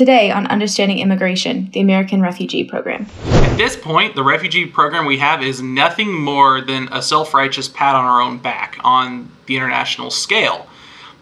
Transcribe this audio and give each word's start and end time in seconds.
Today 0.00 0.30
on 0.30 0.46
Understanding 0.46 1.00
Immigration, 1.00 1.68
the 1.74 1.80
American 1.80 2.22
Refugee 2.22 2.64
Program. 2.64 3.06
At 3.26 3.58
this 3.58 3.76
point, 3.76 4.14
the 4.14 4.24
refugee 4.24 4.64
program 4.64 5.04
we 5.04 5.18
have 5.18 5.42
is 5.42 5.60
nothing 5.60 6.10
more 6.10 6.62
than 6.62 6.88
a 6.90 7.02
self 7.02 7.34
righteous 7.34 7.68
pat 7.68 7.94
on 7.94 8.06
our 8.06 8.22
own 8.22 8.38
back 8.38 8.78
on 8.82 9.30
the 9.44 9.56
international 9.56 10.10
scale 10.10 10.66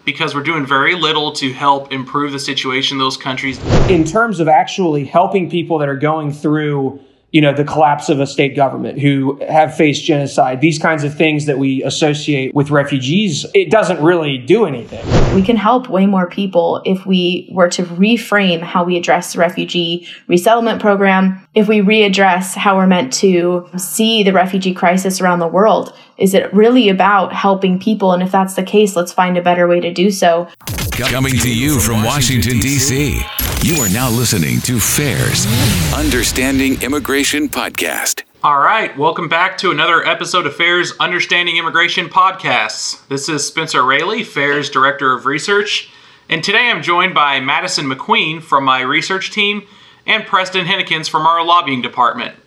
because 0.05 0.33
we're 0.33 0.43
doing 0.43 0.65
very 0.65 0.95
little 0.95 1.33
to 1.33 1.51
help 1.51 1.91
improve 1.91 2.31
the 2.31 2.39
situation 2.39 2.95
in 2.95 2.99
those 2.99 3.17
countries. 3.17 3.61
In 3.89 4.05
terms 4.05 4.39
of 4.39 4.47
actually 4.47 5.03
helping 5.03 5.49
people 5.49 5.77
that 5.79 5.89
are 5.89 5.97
going 5.97 6.31
through 6.31 7.01
you 7.31 7.41
know, 7.41 7.53
the 7.53 7.63
collapse 7.63 8.09
of 8.09 8.19
a 8.19 8.25
state 8.25 8.55
government 8.55 8.99
who 8.99 9.39
have 9.47 9.75
faced 9.75 10.03
genocide, 10.03 10.61
these 10.61 10.79
kinds 10.79 11.03
of 11.03 11.15
things 11.15 11.45
that 11.45 11.59
we 11.59 11.83
associate 11.83 12.55
with 12.55 12.71
refugees, 12.71 13.45
it 13.53 13.69
doesn't 13.69 14.01
really 14.01 14.37
do 14.37 14.65
anything. 14.65 15.05
We 15.35 15.43
can 15.43 15.55
help 15.55 15.89
way 15.89 16.07
more 16.07 16.27
people 16.27 16.81
if 16.85 17.05
we 17.05 17.49
were 17.51 17.69
to 17.69 17.83
reframe 17.83 18.61
how 18.61 18.83
we 18.83 18.97
address 18.97 19.33
the 19.33 19.39
refugee 19.39 20.07
resettlement 20.27 20.81
program, 20.81 21.45
if 21.53 21.67
we 21.67 21.81
readdress 21.81 22.55
how 22.55 22.77
we're 22.77 22.87
meant 22.87 23.13
to 23.13 23.69
see 23.77 24.23
the 24.23 24.33
refugee 24.33 24.73
crisis 24.73 25.21
around 25.21 25.39
the 25.39 25.47
world. 25.47 25.95
Is 26.17 26.33
it 26.33 26.51
really 26.53 26.89
about 26.89 27.31
helping 27.31 27.79
people? 27.79 28.11
And 28.11 28.21
if 28.23 28.31
that's 28.31 28.55
the 28.55 28.63
case, 28.63 28.95
let's 28.95 29.13
find 29.13 29.37
a 29.37 29.41
better 29.41 29.67
way 29.67 29.79
to 29.79 29.93
do 29.93 30.11
so. 30.11 30.49
Coming 30.91 31.37
to 31.37 31.53
you 31.53 31.79
from 31.79 32.03
Washington, 32.03 32.59
D.C., 32.59 33.21
you 33.61 33.81
are 33.81 33.89
now 33.89 34.09
listening 34.09 34.59
to 34.61 34.79
FAIR's 34.79 35.45
Understanding 35.93 36.81
Immigration 36.81 37.18
Podcast. 37.19 38.23
All 38.45 38.61
right, 38.61 38.97
welcome 38.97 39.27
back 39.27 39.57
to 39.57 39.71
another 39.71 40.07
episode 40.07 40.45
of 40.45 40.55
FAIR's 40.55 40.93
Understanding 41.01 41.57
Immigration 41.57 42.07
Podcasts. 42.07 43.05
This 43.09 43.27
is 43.27 43.45
Spencer 43.45 43.83
Raley, 43.83 44.23
FAIR's 44.23 44.69
Director 44.69 45.11
of 45.11 45.25
Research, 45.25 45.91
and 46.29 46.41
today 46.41 46.69
I'm 46.69 46.81
joined 46.81 47.13
by 47.13 47.41
Madison 47.41 47.87
McQueen 47.87 48.41
from 48.41 48.63
my 48.63 48.79
research 48.79 49.31
team 49.31 49.67
and 50.07 50.25
Preston 50.25 50.65
Huennekens 50.65 51.09
from 51.09 51.27
our 51.27 51.43
lobbying 51.43 51.81
department. 51.81 52.37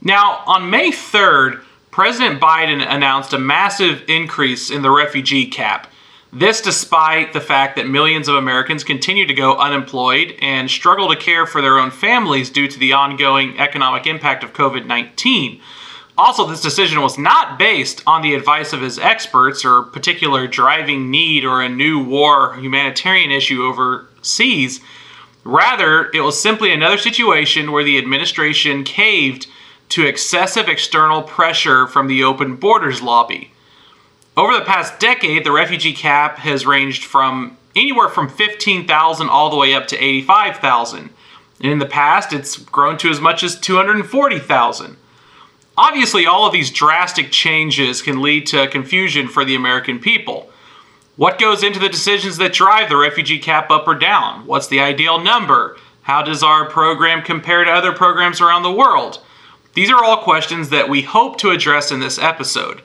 Now, 0.00 0.44
on 0.46 0.70
May 0.70 0.92
3rd, 0.92 1.62
President 1.90 2.40
Biden 2.40 2.82
announced 2.82 3.34
a 3.34 3.38
massive 3.38 4.02
increase 4.08 4.70
in 4.70 4.80
the 4.80 4.90
refugee 4.90 5.44
cap. 5.44 5.92
This 6.32 6.60
despite 6.60 7.32
the 7.32 7.40
fact 7.40 7.74
that 7.74 7.88
millions 7.88 8.28
of 8.28 8.36
Americans 8.36 8.84
continue 8.84 9.26
to 9.26 9.34
go 9.34 9.56
unemployed 9.56 10.36
and 10.40 10.70
struggle 10.70 11.08
to 11.08 11.16
care 11.16 11.44
for 11.44 11.60
their 11.60 11.78
own 11.78 11.90
families 11.90 12.50
due 12.50 12.68
to 12.68 12.78
the 12.78 12.92
ongoing 12.92 13.58
economic 13.58 14.06
impact 14.06 14.44
of 14.44 14.52
COVID 14.52 14.86
19. 14.86 15.60
Also, 16.16 16.46
this 16.46 16.60
decision 16.60 17.00
was 17.00 17.18
not 17.18 17.58
based 17.58 18.02
on 18.06 18.22
the 18.22 18.34
advice 18.34 18.72
of 18.72 18.80
his 18.80 18.98
experts 18.98 19.64
or 19.64 19.82
particular 19.82 20.46
driving 20.46 21.10
need 21.10 21.44
or 21.44 21.62
a 21.62 21.68
new 21.68 21.98
war 21.98 22.54
humanitarian 22.54 23.32
issue 23.32 23.64
overseas. 23.64 24.80
Rather, 25.42 26.10
it 26.12 26.20
was 26.20 26.40
simply 26.40 26.72
another 26.72 26.98
situation 26.98 27.72
where 27.72 27.82
the 27.82 27.98
administration 27.98 28.84
caved 28.84 29.48
to 29.88 30.06
excessive 30.06 30.68
external 30.68 31.22
pressure 31.22 31.88
from 31.88 32.06
the 32.06 32.22
open 32.22 32.54
borders 32.54 33.02
lobby. 33.02 33.50
Over 34.36 34.54
the 34.54 34.64
past 34.64 35.00
decade, 35.00 35.44
the 35.44 35.52
refugee 35.52 35.92
cap 35.92 36.38
has 36.38 36.64
ranged 36.64 37.04
from 37.04 37.56
anywhere 37.74 38.08
from 38.08 38.28
15,000 38.28 39.28
all 39.28 39.50
the 39.50 39.56
way 39.56 39.74
up 39.74 39.86
to 39.88 40.02
85,000. 40.02 41.10
And 41.60 41.72
in 41.72 41.78
the 41.78 41.86
past, 41.86 42.32
it's 42.32 42.56
grown 42.56 42.96
to 42.98 43.10
as 43.10 43.20
much 43.20 43.42
as 43.42 43.58
240,000. 43.58 44.96
Obviously, 45.76 46.26
all 46.26 46.46
of 46.46 46.52
these 46.52 46.70
drastic 46.70 47.30
changes 47.30 48.02
can 48.02 48.22
lead 48.22 48.46
to 48.48 48.68
confusion 48.68 49.28
for 49.28 49.44
the 49.44 49.54
American 49.54 49.98
people. 49.98 50.50
What 51.16 51.38
goes 51.38 51.62
into 51.62 51.78
the 51.78 51.88
decisions 51.88 52.38
that 52.38 52.52
drive 52.52 52.88
the 52.88 52.96
refugee 52.96 53.38
cap 53.38 53.70
up 53.70 53.86
or 53.86 53.94
down? 53.94 54.46
What's 54.46 54.68
the 54.68 54.80
ideal 54.80 55.20
number? 55.20 55.76
How 56.02 56.22
does 56.22 56.42
our 56.42 56.68
program 56.68 57.22
compare 57.22 57.64
to 57.64 57.70
other 57.70 57.92
programs 57.92 58.40
around 58.40 58.62
the 58.62 58.72
world? 58.72 59.20
These 59.74 59.90
are 59.90 60.02
all 60.02 60.22
questions 60.22 60.70
that 60.70 60.88
we 60.88 61.02
hope 61.02 61.36
to 61.38 61.50
address 61.50 61.92
in 61.92 62.00
this 62.00 62.18
episode. 62.18 62.82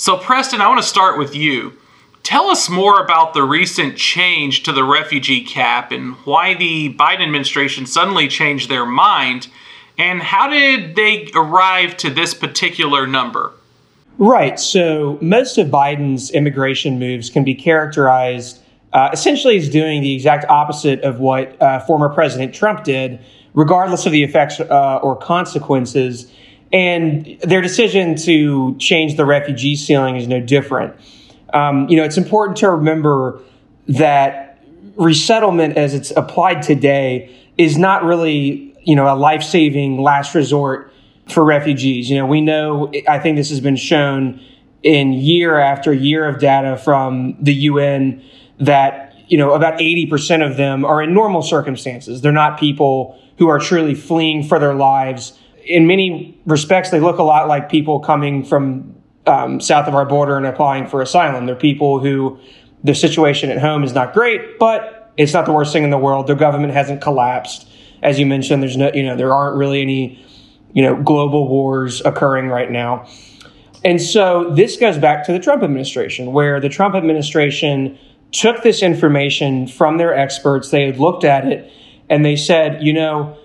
So, 0.00 0.16
Preston, 0.16 0.62
I 0.62 0.68
want 0.68 0.80
to 0.80 0.88
start 0.88 1.18
with 1.18 1.36
you. 1.36 1.74
Tell 2.22 2.48
us 2.48 2.70
more 2.70 3.04
about 3.04 3.34
the 3.34 3.42
recent 3.42 3.98
change 3.98 4.62
to 4.62 4.72
the 4.72 4.82
refugee 4.82 5.44
cap 5.44 5.92
and 5.92 6.14
why 6.24 6.54
the 6.54 6.94
Biden 6.94 7.20
administration 7.20 7.84
suddenly 7.84 8.26
changed 8.26 8.70
their 8.70 8.86
mind, 8.86 9.48
and 9.98 10.22
how 10.22 10.48
did 10.48 10.96
they 10.96 11.28
arrive 11.34 11.98
to 11.98 12.08
this 12.08 12.32
particular 12.32 13.06
number? 13.06 13.52
Right. 14.16 14.58
So, 14.58 15.18
most 15.20 15.58
of 15.58 15.66
Biden's 15.68 16.30
immigration 16.30 16.98
moves 16.98 17.28
can 17.28 17.44
be 17.44 17.54
characterized 17.54 18.58
uh, 18.94 19.10
essentially 19.12 19.58
as 19.58 19.68
doing 19.68 20.00
the 20.00 20.14
exact 20.14 20.46
opposite 20.48 21.02
of 21.02 21.20
what 21.20 21.60
uh, 21.60 21.80
former 21.80 22.08
President 22.08 22.54
Trump 22.54 22.84
did 22.84 23.20
regardless 23.52 24.06
of 24.06 24.12
the 24.12 24.22
effects 24.22 24.60
uh, 24.60 24.98
or 25.02 25.14
consequences. 25.16 26.32
And 26.72 27.38
their 27.40 27.60
decision 27.60 28.14
to 28.16 28.76
change 28.78 29.16
the 29.16 29.24
refugee 29.24 29.76
ceiling 29.76 30.16
is 30.16 30.28
no 30.28 30.40
different. 30.40 30.94
Um, 31.52 31.88
you 31.88 31.96
know, 31.96 32.04
it's 32.04 32.16
important 32.16 32.58
to 32.58 32.70
remember 32.70 33.40
that 33.88 34.62
resettlement 34.96 35.76
as 35.76 35.94
it's 35.94 36.12
applied 36.12 36.62
today 36.62 37.34
is 37.58 37.76
not 37.76 38.04
really, 38.04 38.76
you 38.82 38.94
know, 38.94 39.12
a 39.12 39.16
life 39.16 39.42
saving 39.42 40.00
last 40.00 40.34
resort 40.34 40.92
for 41.28 41.44
refugees. 41.44 42.10
You 42.10 42.18
know, 42.18 42.26
we 42.26 42.40
know, 42.40 42.92
I 43.08 43.18
think 43.18 43.36
this 43.36 43.50
has 43.50 43.60
been 43.60 43.76
shown 43.76 44.40
in 44.82 45.12
year 45.12 45.58
after 45.58 45.92
year 45.92 46.26
of 46.26 46.38
data 46.38 46.76
from 46.76 47.36
the 47.40 47.52
UN 47.54 48.22
that, 48.58 49.14
you 49.28 49.38
know, 49.38 49.52
about 49.52 49.78
80% 49.78 50.48
of 50.48 50.56
them 50.56 50.84
are 50.84 51.02
in 51.02 51.12
normal 51.12 51.42
circumstances. 51.42 52.20
They're 52.20 52.32
not 52.32 52.58
people 52.58 53.18
who 53.38 53.48
are 53.48 53.58
truly 53.58 53.94
fleeing 53.94 54.42
for 54.42 54.58
their 54.58 54.74
lives. 54.74 55.38
In 55.64 55.86
many 55.86 56.40
respects, 56.46 56.90
they 56.90 57.00
look 57.00 57.18
a 57.18 57.22
lot 57.22 57.48
like 57.48 57.68
people 57.68 58.00
coming 58.00 58.44
from 58.44 58.94
um, 59.26 59.60
south 59.60 59.86
of 59.86 59.94
our 59.94 60.06
border 60.06 60.36
and 60.36 60.46
applying 60.46 60.86
for 60.86 61.02
asylum. 61.02 61.46
They're 61.46 61.54
people 61.54 62.00
who 62.00 62.38
their 62.82 62.94
situation 62.94 63.50
at 63.50 63.58
home 63.58 63.84
is 63.84 63.92
not 63.92 64.12
great, 64.12 64.58
but 64.58 65.12
it's 65.16 65.32
not 65.32 65.44
the 65.44 65.52
worst 65.52 65.72
thing 65.72 65.84
in 65.84 65.90
the 65.90 65.98
world. 65.98 66.26
Their 66.26 66.36
government 66.36 66.72
hasn't 66.72 67.00
collapsed. 67.02 67.68
As 68.02 68.18
you 68.18 68.26
mentioned, 68.26 68.62
there's 68.62 68.76
no, 68.76 68.90
you 68.94 69.02
know, 69.02 69.16
there 69.16 69.34
aren't 69.34 69.56
really 69.56 69.82
any, 69.82 70.24
you 70.72 70.82
know, 70.82 71.00
global 71.02 71.48
wars 71.48 72.00
occurring 72.04 72.48
right 72.48 72.70
now. 72.70 73.06
And 73.84 74.00
so 74.00 74.50
this 74.54 74.76
goes 74.76 74.98
back 74.98 75.24
to 75.26 75.32
the 75.32 75.38
Trump 75.38 75.62
administration, 75.62 76.32
where 76.32 76.60
the 76.60 76.68
Trump 76.68 76.94
administration 76.94 77.98
took 78.32 78.62
this 78.62 78.82
information 78.82 79.66
from 79.66 79.98
their 79.98 80.16
experts. 80.16 80.70
They 80.70 80.86
had 80.86 80.98
looked 80.98 81.24
at 81.24 81.46
it 81.46 81.70
and 82.08 82.24
they 82.24 82.36
said, 82.36 82.82
you 82.82 82.92
know, 82.92 83.36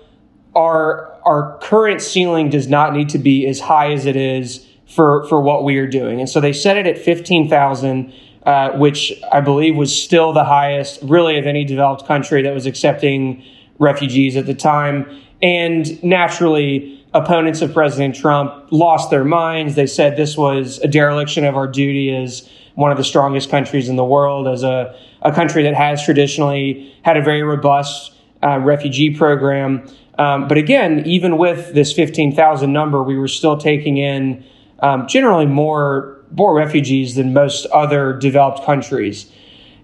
our 0.54 1.15
our 1.26 1.58
current 1.58 2.00
ceiling 2.00 2.48
does 2.48 2.68
not 2.68 2.94
need 2.94 3.10
to 3.10 3.18
be 3.18 3.46
as 3.46 3.60
high 3.60 3.92
as 3.92 4.06
it 4.06 4.16
is 4.16 4.66
for 4.86 5.26
for 5.28 5.40
what 5.42 5.64
we 5.64 5.76
are 5.76 5.86
doing, 5.86 6.20
and 6.20 6.28
so 6.28 6.40
they 6.40 6.52
set 6.52 6.76
it 6.78 6.86
at 6.86 6.96
fifteen 6.96 7.48
thousand. 7.48 8.12
Uh, 8.46 8.70
which 8.78 9.12
I 9.32 9.40
believe 9.40 9.74
was 9.74 9.90
still 9.92 10.32
the 10.32 10.44
highest, 10.44 11.00
really, 11.02 11.36
of 11.36 11.46
any 11.48 11.64
developed 11.64 12.06
country 12.06 12.42
that 12.42 12.54
was 12.54 12.64
accepting 12.64 13.42
refugees 13.80 14.36
at 14.36 14.46
the 14.46 14.54
time. 14.54 15.20
And 15.42 16.00
naturally, 16.04 17.04
opponents 17.12 17.60
of 17.60 17.74
President 17.74 18.14
Trump 18.14 18.68
lost 18.70 19.10
their 19.10 19.24
minds. 19.24 19.74
They 19.74 19.88
said 19.88 20.16
this 20.16 20.36
was 20.36 20.78
a 20.78 20.86
dereliction 20.86 21.44
of 21.44 21.56
our 21.56 21.66
duty 21.66 22.14
as 22.14 22.48
one 22.76 22.92
of 22.92 22.98
the 22.98 23.02
strongest 23.02 23.50
countries 23.50 23.88
in 23.88 23.96
the 23.96 24.04
world, 24.04 24.46
as 24.46 24.62
a, 24.62 24.96
a 25.22 25.32
country 25.32 25.64
that 25.64 25.74
has 25.74 26.04
traditionally 26.04 26.94
had 27.02 27.16
a 27.16 27.22
very 27.22 27.42
robust 27.42 28.12
uh, 28.44 28.60
refugee 28.60 29.10
program. 29.10 29.88
Um, 30.18 30.48
but 30.48 30.58
again, 30.58 31.02
even 31.06 31.36
with 31.36 31.74
this 31.74 31.92
15,000 31.92 32.72
number, 32.72 33.02
we 33.02 33.18
were 33.18 33.28
still 33.28 33.56
taking 33.56 33.98
in 33.98 34.44
um, 34.80 35.06
generally 35.06 35.46
more, 35.46 36.24
more 36.32 36.54
refugees 36.54 37.14
than 37.14 37.32
most 37.32 37.66
other 37.66 38.12
developed 38.12 38.64
countries. 38.64 39.30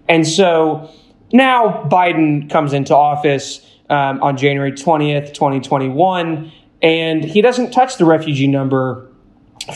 And 0.09 0.27
so 0.27 0.89
now 1.31 1.87
Biden 1.91 2.49
comes 2.49 2.73
into 2.73 2.95
office 2.95 3.65
um, 3.89 4.21
on 4.21 4.37
January 4.37 4.71
20th, 4.71 5.33
2021, 5.33 6.51
and 6.81 7.23
he 7.23 7.41
doesn't 7.41 7.71
touch 7.71 7.97
the 7.97 8.05
refugee 8.05 8.47
number 8.47 9.09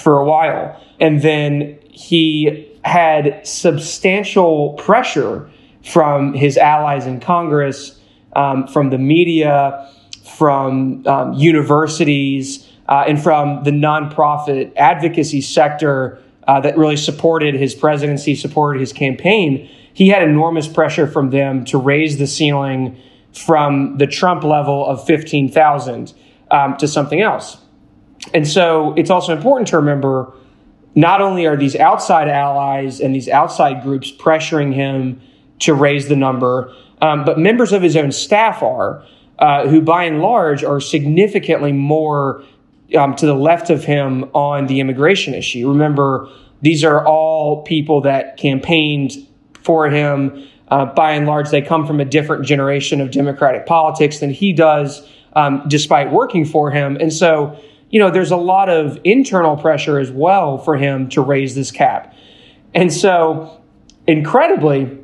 for 0.02 0.18
a 0.20 0.26
while. 0.26 0.82
And 1.00 1.22
then 1.22 1.80
he 1.90 2.72
had 2.84 3.46
substantial 3.46 4.74
pressure 4.74 5.50
from 5.84 6.34
his 6.34 6.58
allies 6.58 7.06
in 7.06 7.20
Congress 7.20 8.00
um, 8.36 8.68
from 8.68 8.90
the 8.90 8.98
media, 8.98 9.90
from 10.28 11.06
um, 11.08 11.34
universities, 11.34 12.68
uh, 12.88 13.06
and 13.08 13.22
from 13.22 13.64
the 13.64 13.72
nonprofit 13.72 14.72
advocacy 14.76 15.42
sector 15.42 16.22
uh, 16.48 16.60
that 16.62 16.78
really 16.78 16.98
supported 16.98 17.56
his 17.56 17.76
presidency, 17.76 18.36
supported 18.36 18.80
his 18.80 18.94
campaign. 18.94 19.70
He 19.94 20.08
had 20.10 20.24
enormous 20.24 20.68
pressure 20.68 21.08
from 21.08 21.30
them 21.30 21.66
to 21.66 21.78
raise 21.78 22.18
the 22.18 22.28
ceiling 22.28 22.98
from 23.34 23.98
the 23.98 24.08
Trump 24.08 24.44
level 24.44 24.86
of 24.86 25.06
15,000 25.06 26.14
um, 26.52 26.78
to 26.78 26.88
something 26.88 27.22
else. 27.22 27.58
And 28.34 28.48
so 28.48 28.94
it's 28.96 29.10
also 29.10 29.36
important 29.36 29.68
to 29.70 29.78
remember 29.78 30.34
not 30.96 31.22
only 31.22 31.46
are 31.46 31.56
these 31.56 31.76
outside 31.76 32.28
allies 32.28 33.00
and 33.00 33.14
these 33.14 33.30
outside 33.30 33.84
groups 33.84 34.12
pressuring 34.12 34.74
him 34.74 35.22
to 35.60 35.74
raise 35.74 36.08
the 36.08 36.16
number, 36.16 36.74
um, 37.02 37.24
but 37.26 37.38
members 37.38 37.72
of 37.72 37.82
his 37.82 37.96
own 37.96 38.12
staff 38.12 38.64
are, 38.64 39.04
uh, 39.40 39.68
who 39.68 39.82
by 39.82 40.06
and 40.06 40.22
large 40.22 40.64
are 40.64 40.80
significantly 40.80 41.72
more 41.72 42.44
um, 42.98 43.16
to 43.16 43.26
the 43.26 43.36
left 43.36 43.70
of 43.70 43.84
him 43.84 44.24
on 44.34 44.68
the 44.68 44.80
immigration 44.80 45.34
issue. 45.34 45.70
Remember, 45.70 46.30
these 46.62 46.84
are 46.84 47.06
all 47.06 47.64
people 47.64 48.02
that 48.02 48.38
campaigned 48.38 49.14
for 49.62 49.90
him. 49.90 50.48
Uh, 50.70 50.86
by 50.86 51.12
and 51.12 51.26
large, 51.26 51.50
they 51.50 51.62
come 51.62 51.86
from 51.86 52.00
a 52.00 52.06
different 52.06 52.46
generation 52.46 53.00
of 53.00 53.12
Democratic 53.12 53.66
politics 53.66 54.20
than 54.20 54.32
he 54.32 54.54
does, 54.54 55.08
um, 55.34 55.64
despite 55.68 56.12
working 56.12 56.46
for 56.46 56.72
him. 56.72 56.98
And 57.00 57.14
so, 57.14 57.58
you 57.90 58.00
know, 58.00 58.10
there's 58.10 58.32
a 58.32 58.38
lot 58.38 58.70
of 58.70 59.00
internal 59.04 59.56
pressure 59.56 60.00
as 60.00 60.12
well 60.12 60.58
for 60.58 60.76
him 60.76 61.10
to 61.10 61.22
raise 61.22 61.56
this 61.56 61.72
cap. 61.72 62.14
And 62.74 62.92
so, 62.92 63.62
incredibly, 64.08 64.98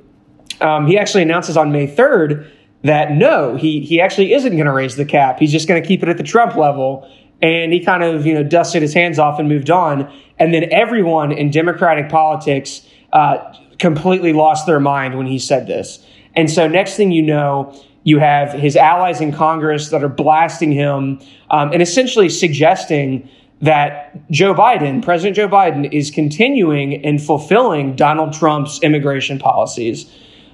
um, 0.60 0.88
he 0.88 0.98
actually 0.98 1.24
announces 1.24 1.56
on 1.56 1.72
May 1.72 1.88
3rd 1.88 2.50
that 2.84 3.12
no, 3.12 3.56
he, 3.56 3.80
he 3.82 4.02
actually 4.02 4.34
isn't 4.34 4.52
going 4.52 4.66
to 4.66 4.74
raise 4.74 4.96
the 4.96 5.06
cap. 5.06 5.40
He's 5.40 5.52
just 5.52 5.68
going 5.68 5.82
to 5.82 5.88
keep 5.88 6.04
it 6.04 6.10
at 6.10 6.18
the 6.18 6.24
Trump 6.24 6.56
level. 6.56 7.10
And 7.42 7.74
he 7.74 7.80
kind 7.80 8.04
of, 8.04 8.26
you 8.26 8.34
know, 8.34 8.44
dusted 8.44 8.82
his 8.82 8.94
hands 8.94 9.20
off 9.20 9.40
and 9.40 9.50
moved 9.50 9.70
on. 9.70 10.12
And 10.40 10.54
then 10.54 10.72
everyone 10.72 11.32
in 11.32 11.50
Democratic 11.50 12.10
politics 12.10 12.86
uh, 13.14 13.54
completely 13.80 14.34
lost 14.34 14.66
their 14.66 14.80
mind 14.80 15.18
when 15.18 15.28
he 15.28 15.40
said 15.40 15.68
this. 15.68 16.06
And 16.36 16.50
so, 16.50 16.68
next 16.68 16.96
thing 16.96 17.12
you 17.12 17.22
know, 17.22 17.78
you 18.04 18.20
have 18.20 18.52
his 18.52 18.76
allies 18.76 19.22
in 19.22 19.32
Congress 19.32 19.90
that 19.90 20.04
are 20.04 20.10
blasting 20.10 20.72
him 20.72 21.22
um, 21.52 21.72
and 21.72 21.82
essentially 21.82 22.30
suggesting 22.30 23.30
that 23.62 24.30
Joe 24.30 24.54
Biden, 24.54 25.02
President 25.02 25.38
Joe 25.38 25.48
Biden, 25.48 25.92
is 25.94 26.12
continuing 26.12 27.06
and 27.06 27.22
fulfilling 27.22 27.96
Donald 27.96 28.34
Trump's 28.34 28.82
immigration 28.84 29.40
policies, 29.40 30.12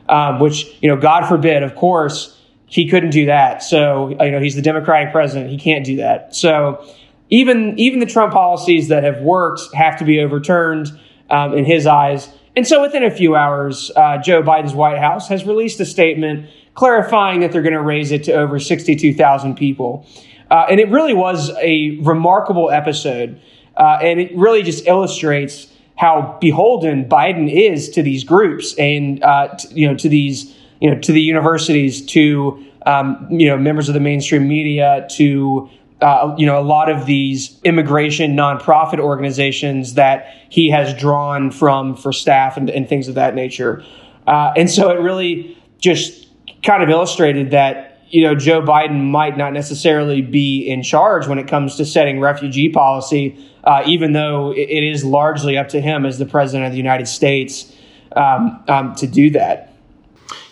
um, 0.09 0.39
which, 0.39 0.65
you 0.81 0.89
know, 0.89 0.97
God 0.97 1.27
forbid, 1.27 1.63
of 1.63 1.75
course, 1.75 2.37
he 2.65 2.87
couldn't 2.87 3.11
do 3.11 3.27
that. 3.27 3.63
So, 3.63 4.09
you 4.09 4.31
know, 4.31 4.39
he's 4.39 4.55
the 4.55 4.61
Democratic 4.61 5.11
president. 5.11 5.49
He 5.49 5.57
can't 5.57 5.85
do 5.85 5.97
that. 5.97 6.35
So, 6.35 6.85
even 7.29 7.77
even 7.77 7.99
the 7.99 8.05
Trump 8.05 8.33
policies 8.33 8.87
that 8.87 9.03
have 9.03 9.21
worked 9.21 9.73
have 9.73 9.97
to 9.99 10.05
be 10.05 10.19
overturned 10.19 10.87
um, 11.29 11.53
in 11.53 11.63
his 11.63 11.85
eyes. 11.85 12.29
And 12.55 12.67
so, 12.67 12.81
within 12.81 13.03
a 13.03 13.11
few 13.11 13.35
hours, 13.35 13.91
uh, 13.95 14.17
Joe 14.17 14.41
Biden's 14.41 14.73
White 14.73 14.97
House 14.97 15.27
has 15.29 15.45
released 15.45 15.79
a 15.79 15.85
statement 15.85 16.49
clarifying 16.73 17.41
that 17.41 17.51
they're 17.51 17.61
going 17.61 17.73
to 17.73 17.81
raise 17.81 18.11
it 18.11 18.23
to 18.25 18.33
over 18.33 18.59
62,000 18.59 19.55
people. 19.55 20.07
Uh, 20.49 20.65
and 20.69 20.79
it 20.79 20.89
really 20.89 21.13
was 21.13 21.51
a 21.61 21.97
remarkable 22.01 22.71
episode. 22.71 23.39
Uh, 23.77 23.99
and 24.01 24.19
it 24.19 24.35
really 24.35 24.63
just 24.63 24.87
illustrates 24.87 25.67
how 25.99 26.37
beholden 26.39 27.03
Biden 27.03 27.51
is 27.51 27.89
to 27.89 28.01
these 28.01 28.23
groups 28.23 28.73
and, 28.79 29.21
uh, 29.21 29.49
t- 29.57 29.67
you 29.73 29.85
know, 29.85 29.95
to 29.95 30.07
these, 30.07 30.55
you 30.79 30.89
know, 30.89 30.97
to 31.01 31.11
the 31.11 31.21
universities, 31.21 32.05
to, 32.05 32.65
um, 32.85 33.27
you 33.29 33.47
know, 33.47 33.57
members 33.57 33.89
of 33.89 33.93
the 33.93 33.99
mainstream 33.99 34.47
media, 34.47 35.05
to 35.11 35.69
uh, 36.01 36.33
you 36.37 36.45
know, 36.45 36.57
a 36.57 36.63
lot 36.63 36.89
of 36.89 37.05
these 37.05 37.59
immigration 37.63 38.33
nonprofit 38.33 38.99
organizations 38.99 39.95
that 39.95 40.33
he 40.49 40.69
has 40.69 40.93
drawn 40.93 41.51
from 41.51 41.95
for 41.95 42.13
staff 42.13 42.55
and, 42.55 42.69
and 42.69 42.87
things 42.87 43.09
of 43.09 43.15
that 43.15 43.35
nature. 43.35 43.83
Uh, 44.25 44.53
and 44.55 44.69
so 44.69 44.89
it 44.91 44.99
really 45.01 45.57
just 45.79 46.29
kind 46.63 46.81
of 46.81 46.89
illustrated 46.89 47.51
that, 47.51 47.88
you 48.09 48.23
know, 48.23 48.35
Joe 48.35 48.61
Biden 48.61 49.09
might 49.11 49.37
not 49.37 49.53
necessarily 49.53 50.21
be 50.21 50.67
in 50.67 50.83
charge 50.83 51.27
when 51.27 51.37
it 51.37 51.47
comes 51.47 51.75
to 51.77 51.85
setting 51.85 52.19
refugee 52.19 52.69
policy, 52.69 53.37
uh, 53.63 53.83
even 53.85 54.13
though 54.13 54.51
it, 54.51 54.83
is 54.83 55.05
largely 55.05 55.57
up 55.57 55.69
to 55.69 55.81
him 55.81 56.05
as 56.05 56.17
the 56.17 56.25
president 56.25 56.65
of 56.65 56.71
the 56.71 56.77
United 56.77 57.07
States 57.07 57.73
um, 58.15 58.63
um, 58.67 58.95
to 58.95 59.05
do 59.05 59.29
that. 59.31 59.73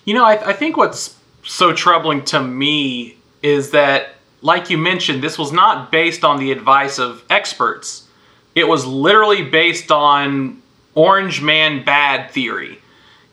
You 0.06 0.14
know, 0.14 0.24
I, 0.24 0.50
I 0.50 0.54
think 0.54 0.78
what's 0.78 1.16
so 1.44 1.74
troubling 1.74 2.24
to 2.26 2.42
me 2.42 3.18
is 3.42 3.72
that 3.72 4.10
like 4.42 4.70
you 4.70 4.78
mentioned, 4.78 5.24
this 5.24 5.38
was 5.38 5.52
not 5.52 5.92
based 5.92 6.24
on 6.24 6.40
the 6.40 6.52
advice 6.52 7.00
of 7.00 7.24
experts. 7.30 8.08
It 8.56 8.68
was 8.68 8.86
literally 8.86 9.44
based 9.44 9.92
on 9.92 10.62
orange 10.96 11.42
man 11.42 11.84
bad 11.84 12.32
theory. 12.32 12.80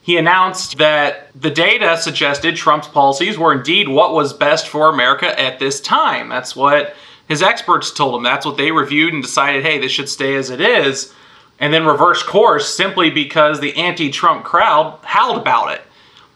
He 0.05 0.17
announced 0.17 0.77
that 0.77 1.29
the 1.33 1.49
data 1.49 1.97
suggested 1.97 2.55
Trump's 2.55 2.87
policies 2.87 3.39
were 3.39 3.51
indeed 3.51 3.89
what 3.89 4.13
was 4.13 4.33
best 4.33 4.67
for 4.67 4.87
America 4.87 5.39
at 5.39 5.57
this 5.57 5.81
time. 5.81 6.29
That's 6.29 6.55
what 6.55 6.93
his 7.27 7.41
experts 7.41 7.91
told 7.91 8.13
him. 8.13 8.21
That's 8.21 8.45
what 8.45 8.55
they 8.55 8.71
reviewed 8.71 9.15
and 9.15 9.23
decided, 9.23 9.63
hey, 9.63 9.79
this 9.79 9.91
should 9.91 10.07
stay 10.07 10.35
as 10.35 10.51
it 10.51 10.61
is. 10.61 11.11
And 11.59 11.73
then 11.73 11.87
reverse 11.87 12.21
course 12.21 12.71
simply 12.71 13.09
because 13.09 13.59
the 13.59 13.75
anti 13.77 14.11
Trump 14.11 14.45
crowd 14.45 14.99
howled 15.01 15.41
about 15.41 15.73
it. 15.73 15.81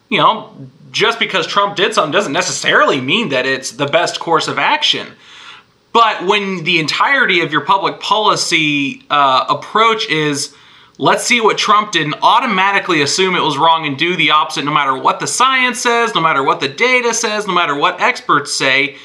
You 0.08 0.18
know, 0.18 0.52
just 0.90 1.20
because 1.20 1.46
Trump 1.46 1.76
did 1.76 1.94
something 1.94 2.10
doesn't 2.10 2.32
necessarily 2.32 3.00
mean 3.00 3.28
that 3.28 3.46
it's 3.46 3.70
the 3.70 3.86
best 3.86 4.18
course 4.18 4.48
of 4.48 4.58
action. 4.58 5.06
But 5.92 6.26
when 6.26 6.64
the 6.64 6.80
entirety 6.80 7.42
of 7.42 7.52
your 7.52 7.60
public 7.60 8.00
policy 8.00 9.04
uh, 9.10 9.44
approach 9.48 10.08
is 10.08 10.56
let's 11.00 11.24
see 11.24 11.40
what 11.40 11.56
Trump 11.56 11.92
did 11.92 12.04
and 12.04 12.14
automatically 12.22 13.00
assume 13.00 13.34
it 13.34 13.42
was 13.42 13.56
wrong 13.56 13.86
and 13.86 13.96
do 13.96 14.16
the 14.16 14.30
opposite 14.32 14.66
no 14.66 14.70
matter 14.70 14.94
what 14.94 15.18
the 15.18 15.26
science 15.26 15.80
says, 15.80 16.14
no 16.14 16.20
matter 16.20 16.42
what 16.42 16.60
the 16.60 16.68
data 16.68 17.14
says, 17.14 17.46
no 17.46 17.54
matter 17.54 17.74
what 17.74 17.98
experts 18.02 18.52
say, 18.52 18.96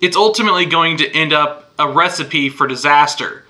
it's 0.00 0.16
ultimately 0.16 0.64
going 0.64 0.96
to 0.96 1.08
end 1.10 1.34
up 1.34 1.70
a 1.78 1.86
recipe 1.86 2.48
for 2.48 2.66
disaster. 2.66 3.44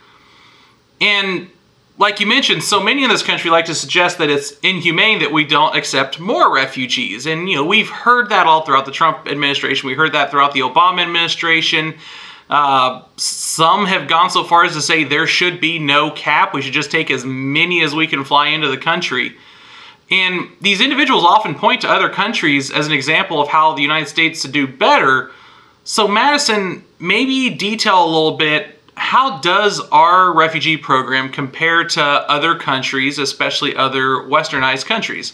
And 1.00 1.48
like 1.96 2.18
you 2.18 2.26
mentioned, 2.26 2.64
so 2.64 2.82
many 2.82 3.04
in 3.04 3.08
this 3.08 3.22
country 3.22 3.52
like 3.52 3.66
to 3.66 3.74
suggest 3.74 4.18
that 4.18 4.28
it's 4.28 4.58
inhumane 4.64 5.20
that 5.20 5.30
we 5.30 5.44
don't 5.44 5.76
accept 5.76 6.18
more 6.18 6.52
refugees. 6.52 7.26
And, 7.26 7.48
you 7.48 7.54
know, 7.54 7.64
we've 7.64 7.88
heard 7.88 8.30
that 8.30 8.48
all 8.48 8.62
throughout 8.62 8.84
the 8.84 8.90
Trump 8.90 9.28
administration. 9.28 9.86
We 9.86 9.94
heard 9.94 10.12
that 10.14 10.32
throughout 10.32 10.54
the 10.54 10.60
Obama 10.60 11.02
administration. 11.02 11.94
Uh, 12.52 13.02
some 13.16 13.86
have 13.86 14.06
gone 14.06 14.28
so 14.28 14.44
far 14.44 14.62
as 14.62 14.74
to 14.74 14.82
say 14.82 15.04
there 15.04 15.26
should 15.26 15.58
be 15.58 15.78
no 15.78 16.10
cap. 16.10 16.52
We 16.52 16.60
should 16.60 16.74
just 16.74 16.90
take 16.90 17.10
as 17.10 17.24
many 17.24 17.82
as 17.82 17.94
we 17.94 18.06
can 18.06 18.24
fly 18.24 18.48
into 18.48 18.68
the 18.68 18.76
country. 18.76 19.34
And 20.10 20.50
these 20.60 20.82
individuals 20.82 21.24
often 21.24 21.54
point 21.54 21.80
to 21.80 21.88
other 21.88 22.10
countries 22.10 22.70
as 22.70 22.86
an 22.86 22.92
example 22.92 23.40
of 23.40 23.48
how 23.48 23.72
the 23.72 23.80
United 23.80 24.06
States 24.06 24.42
should 24.42 24.52
do 24.52 24.66
better. 24.66 25.30
So, 25.84 26.06
Madison, 26.06 26.84
maybe 26.98 27.48
detail 27.48 28.04
a 28.04 28.06
little 28.06 28.36
bit 28.36 28.78
how 28.96 29.40
does 29.40 29.80
our 29.90 30.34
refugee 30.34 30.76
program 30.76 31.30
compare 31.30 31.84
to 31.84 32.02
other 32.02 32.54
countries, 32.54 33.18
especially 33.18 33.74
other 33.74 34.16
westernized 34.28 34.84
countries? 34.84 35.32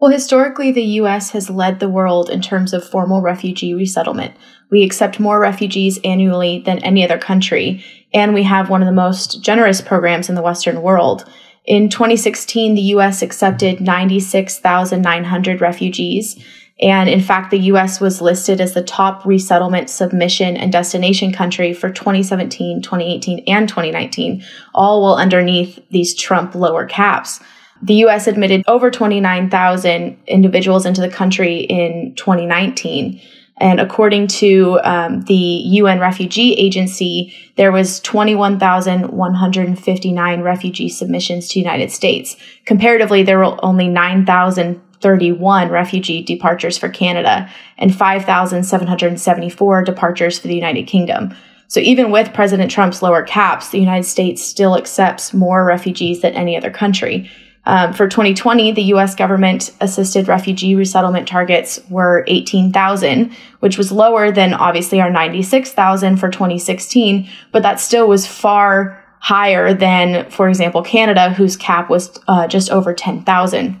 Well, 0.00 0.10
historically, 0.10 0.72
the 0.72 0.82
U.S. 0.82 1.30
has 1.30 1.48
led 1.48 1.78
the 1.78 1.88
world 1.88 2.28
in 2.28 2.42
terms 2.42 2.72
of 2.72 2.88
formal 2.88 3.22
refugee 3.22 3.74
resettlement. 3.74 4.34
We 4.70 4.82
accept 4.82 5.20
more 5.20 5.40
refugees 5.40 6.00
annually 6.04 6.62
than 6.66 6.80
any 6.80 7.04
other 7.04 7.18
country, 7.18 7.84
and 8.12 8.34
we 8.34 8.42
have 8.42 8.70
one 8.70 8.82
of 8.82 8.86
the 8.86 8.92
most 8.92 9.42
generous 9.42 9.80
programs 9.80 10.28
in 10.28 10.34
the 10.34 10.42
Western 10.42 10.82
world. 10.82 11.24
In 11.64 11.88
2016, 11.88 12.74
the 12.74 12.80
U.S. 12.82 13.22
accepted 13.22 13.80
96,900 13.80 15.60
refugees, 15.60 16.44
and 16.80 17.08
in 17.08 17.20
fact, 17.20 17.50
the 17.50 17.60
US 17.60 18.00
was 18.00 18.20
listed 18.20 18.60
as 18.60 18.74
the 18.74 18.82
top 18.82 19.24
resettlement 19.24 19.88
submission 19.88 20.56
and 20.56 20.72
destination 20.72 21.32
country 21.32 21.72
for 21.72 21.88
2017, 21.88 22.82
2018, 22.82 23.44
and 23.46 23.68
2019, 23.68 24.44
all 24.74 25.02
while 25.02 25.14
underneath 25.14 25.78
these 25.90 26.14
Trump 26.14 26.54
lower 26.54 26.84
caps. 26.84 27.40
The 27.84 28.06
US 28.06 28.26
admitted 28.26 28.64
over 28.66 28.90
29,000 28.90 30.16
individuals 30.26 30.86
into 30.86 31.02
the 31.02 31.10
country 31.10 31.58
in 31.58 32.14
2019. 32.14 33.20
And 33.58 33.78
according 33.78 34.28
to 34.28 34.80
um, 34.82 35.20
the 35.22 35.34
UN 35.34 36.00
Refugee 36.00 36.54
Agency, 36.54 37.34
there 37.56 37.70
was 37.70 38.00
21,159 38.00 40.40
refugee 40.40 40.88
submissions 40.88 41.48
to 41.48 41.54
the 41.54 41.60
United 41.60 41.92
States. 41.92 42.36
Comparatively, 42.64 43.22
there 43.22 43.38
were 43.38 43.62
only 43.62 43.88
9,031 43.88 45.68
refugee 45.68 46.22
departures 46.22 46.78
for 46.78 46.88
Canada 46.88 47.50
and 47.76 47.94
5,774 47.94 49.84
departures 49.84 50.38
for 50.38 50.48
the 50.48 50.56
United 50.56 50.86
Kingdom. 50.86 51.36
So 51.68 51.80
even 51.80 52.10
with 52.10 52.32
President 52.32 52.70
Trump's 52.70 53.02
lower 53.02 53.22
caps, 53.22 53.68
the 53.68 53.78
United 53.78 54.04
States 54.04 54.42
still 54.42 54.74
accepts 54.76 55.34
more 55.34 55.66
refugees 55.66 56.22
than 56.22 56.32
any 56.32 56.56
other 56.56 56.70
country. 56.70 57.30
Um, 57.66 57.94
for 57.94 58.06
2020, 58.06 58.72
the 58.72 58.82
U.S. 58.82 59.14
government 59.14 59.70
assisted 59.80 60.28
refugee 60.28 60.74
resettlement 60.74 61.26
targets 61.26 61.80
were 61.88 62.22
18,000, 62.26 63.34
which 63.60 63.78
was 63.78 63.90
lower 63.90 64.30
than 64.30 64.52
obviously 64.52 65.00
our 65.00 65.10
96,000 65.10 66.18
for 66.18 66.30
2016, 66.30 67.26
but 67.52 67.62
that 67.62 67.80
still 67.80 68.06
was 68.06 68.26
far 68.26 69.02
higher 69.20 69.72
than, 69.72 70.30
for 70.30 70.50
example, 70.50 70.82
Canada, 70.82 71.32
whose 71.32 71.56
cap 71.56 71.88
was 71.88 72.20
uh, 72.28 72.46
just 72.46 72.70
over 72.70 72.92
10,000. 72.92 73.80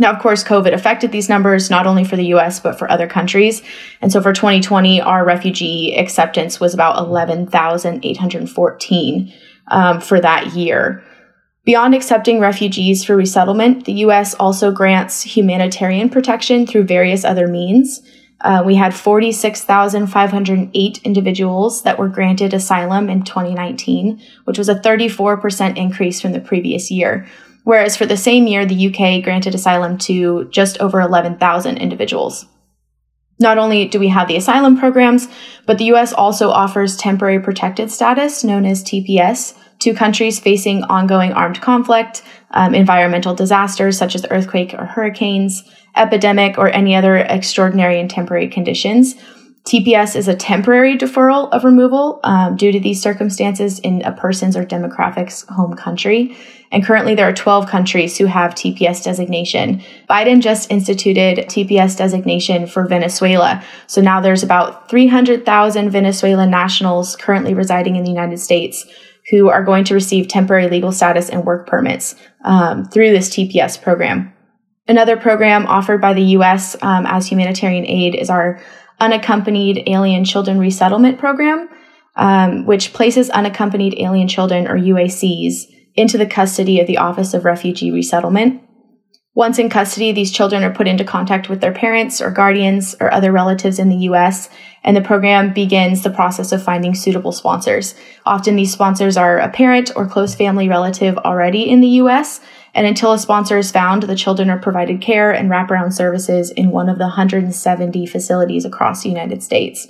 Now, 0.00 0.12
of 0.12 0.20
course, 0.20 0.44
COVID 0.44 0.72
affected 0.72 1.10
these 1.10 1.28
numbers 1.28 1.70
not 1.70 1.88
only 1.88 2.04
for 2.04 2.14
the 2.14 2.26
US, 2.26 2.60
but 2.60 2.78
for 2.78 2.88
other 2.88 3.08
countries. 3.08 3.62
And 4.00 4.12
so 4.12 4.22
for 4.22 4.32
2020, 4.32 5.00
our 5.00 5.24
refugee 5.24 5.98
acceptance 5.98 6.60
was 6.60 6.72
about 6.72 6.98
11,814 6.98 9.32
um, 9.72 10.00
for 10.00 10.20
that 10.20 10.54
year. 10.54 11.02
Beyond 11.68 11.94
accepting 11.94 12.40
refugees 12.40 13.04
for 13.04 13.14
resettlement, 13.14 13.84
the 13.84 13.92
U.S. 14.04 14.32
also 14.32 14.72
grants 14.72 15.20
humanitarian 15.20 16.08
protection 16.08 16.66
through 16.66 16.84
various 16.84 17.26
other 17.26 17.46
means. 17.46 18.00
Uh, 18.40 18.62
we 18.64 18.76
had 18.76 18.94
46,508 18.94 21.00
individuals 21.04 21.82
that 21.82 21.98
were 21.98 22.08
granted 22.08 22.54
asylum 22.54 23.10
in 23.10 23.22
2019, 23.22 24.18
which 24.44 24.56
was 24.56 24.70
a 24.70 24.76
34% 24.76 25.76
increase 25.76 26.22
from 26.22 26.32
the 26.32 26.40
previous 26.40 26.90
year. 26.90 27.26
Whereas 27.64 27.98
for 27.98 28.06
the 28.06 28.16
same 28.16 28.46
year, 28.46 28.64
the 28.64 28.88
UK 28.88 29.22
granted 29.22 29.54
asylum 29.54 29.98
to 29.98 30.48
just 30.48 30.80
over 30.80 31.02
11,000 31.02 31.76
individuals. 31.76 32.46
Not 33.38 33.58
only 33.58 33.86
do 33.86 34.00
we 34.00 34.08
have 34.08 34.26
the 34.26 34.36
asylum 34.36 34.78
programs, 34.78 35.28
but 35.66 35.76
the 35.76 35.92
US 35.92 36.14
also 36.14 36.48
offers 36.48 36.96
temporary 36.96 37.40
protected 37.40 37.90
status, 37.90 38.42
known 38.42 38.64
as 38.64 38.82
TPS, 38.82 39.52
to 39.80 39.94
countries 39.94 40.40
facing 40.40 40.82
ongoing 40.84 41.32
armed 41.32 41.60
conflict, 41.60 42.22
um, 42.50 42.74
environmental 42.74 43.34
disasters 43.34 43.96
such 43.96 44.14
as 44.14 44.26
earthquake 44.30 44.74
or 44.74 44.86
hurricanes, 44.86 45.64
epidemic, 45.96 46.58
or 46.58 46.68
any 46.68 46.94
other 46.94 47.16
extraordinary 47.16 48.00
and 48.00 48.10
temporary 48.10 48.48
conditions. 48.48 49.14
TPS 49.68 50.16
is 50.16 50.28
a 50.28 50.34
temporary 50.34 50.96
deferral 50.96 51.50
of 51.50 51.62
removal 51.62 52.20
um, 52.24 52.56
due 52.56 52.72
to 52.72 52.80
these 52.80 53.02
circumstances 53.02 53.78
in 53.80 54.00
a 54.00 54.12
person's 54.12 54.56
or 54.56 54.64
demographic's 54.64 55.46
home 55.48 55.74
country. 55.74 56.34
And 56.72 56.82
currently, 56.82 57.14
there 57.14 57.28
are 57.28 57.34
12 57.34 57.66
countries 57.66 58.16
who 58.16 58.24
have 58.26 58.54
TPS 58.54 59.04
designation. 59.04 59.82
Biden 60.08 60.40
just 60.40 60.70
instituted 60.70 61.38
TPS 61.48 61.98
designation 61.98 62.66
for 62.66 62.86
Venezuela. 62.86 63.62
So 63.86 64.00
now 64.00 64.22
there's 64.22 64.42
about 64.42 64.88
300,000 64.88 65.90
Venezuelan 65.90 66.50
nationals 66.50 67.14
currently 67.16 67.52
residing 67.52 67.96
in 67.96 68.04
the 68.04 68.10
United 68.10 68.38
States 68.38 68.86
who 69.30 69.48
are 69.48 69.62
going 69.62 69.84
to 69.84 69.94
receive 69.94 70.28
temporary 70.28 70.68
legal 70.68 70.92
status 70.92 71.28
and 71.28 71.44
work 71.44 71.66
permits 71.66 72.14
um, 72.44 72.84
through 72.84 73.10
this 73.10 73.28
TPS 73.28 73.80
program. 73.80 74.32
Another 74.86 75.16
program 75.18 75.66
offered 75.66 76.00
by 76.00 76.14
the 76.14 76.22
U.S. 76.22 76.76
Um, 76.80 77.04
as 77.06 77.26
humanitarian 77.26 77.86
aid 77.86 78.14
is 78.14 78.30
our 78.30 78.60
Unaccompanied 79.00 79.84
Alien 79.86 80.24
Children 80.24 80.58
Resettlement 80.58 81.18
Program, 81.18 81.68
um, 82.16 82.66
which 82.66 82.92
places 82.92 83.30
unaccompanied 83.30 83.94
alien 83.98 84.28
children, 84.28 84.66
or 84.66 84.76
UACs, 84.76 85.66
into 85.94 86.18
the 86.18 86.26
custody 86.26 86.80
of 86.80 86.86
the 86.86 86.98
Office 86.98 87.34
of 87.34 87.44
Refugee 87.44 87.92
Resettlement. 87.92 88.62
Once 89.38 89.60
in 89.60 89.70
custody, 89.70 90.10
these 90.10 90.32
children 90.32 90.64
are 90.64 90.74
put 90.74 90.88
into 90.88 91.04
contact 91.04 91.48
with 91.48 91.60
their 91.60 91.72
parents 91.72 92.20
or 92.20 92.28
guardians 92.28 92.96
or 92.98 93.14
other 93.14 93.30
relatives 93.30 93.78
in 93.78 93.88
the 93.88 94.08
U.S., 94.08 94.50
and 94.82 94.96
the 94.96 95.00
program 95.00 95.52
begins 95.52 96.02
the 96.02 96.10
process 96.10 96.50
of 96.50 96.60
finding 96.60 96.92
suitable 96.92 97.30
sponsors. 97.30 97.94
Often, 98.26 98.56
these 98.56 98.72
sponsors 98.72 99.16
are 99.16 99.38
a 99.38 99.48
parent 99.48 99.92
or 99.94 100.08
close 100.08 100.34
family 100.34 100.68
relative 100.68 101.16
already 101.18 101.70
in 101.70 101.80
the 101.80 102.00
U.S., 102.02 102.40
and 102.74 102.84
until 102.84 103.12
a 103.12 103.18
sponsor 103.20 103.56
is 103.56 103.70
found, 103.70 104.02
the 104.02 104.16
children 104.16 104.50
are 104.50 104.58
provided 104.58 105.00
care 105.00 105.30
and 105.30 105.48
wraparound 105.48 105.92
services 105.92 106.50
in 106.50 106.72
one 106.72 106.88
of 106.88 106.98
the 106.98 107.04
170 107.04 108.06
facilities 108.06 108.64
across 108.64 109.04
the 109.04 109.08
United 109.08 109.44
States. 109.44 109.86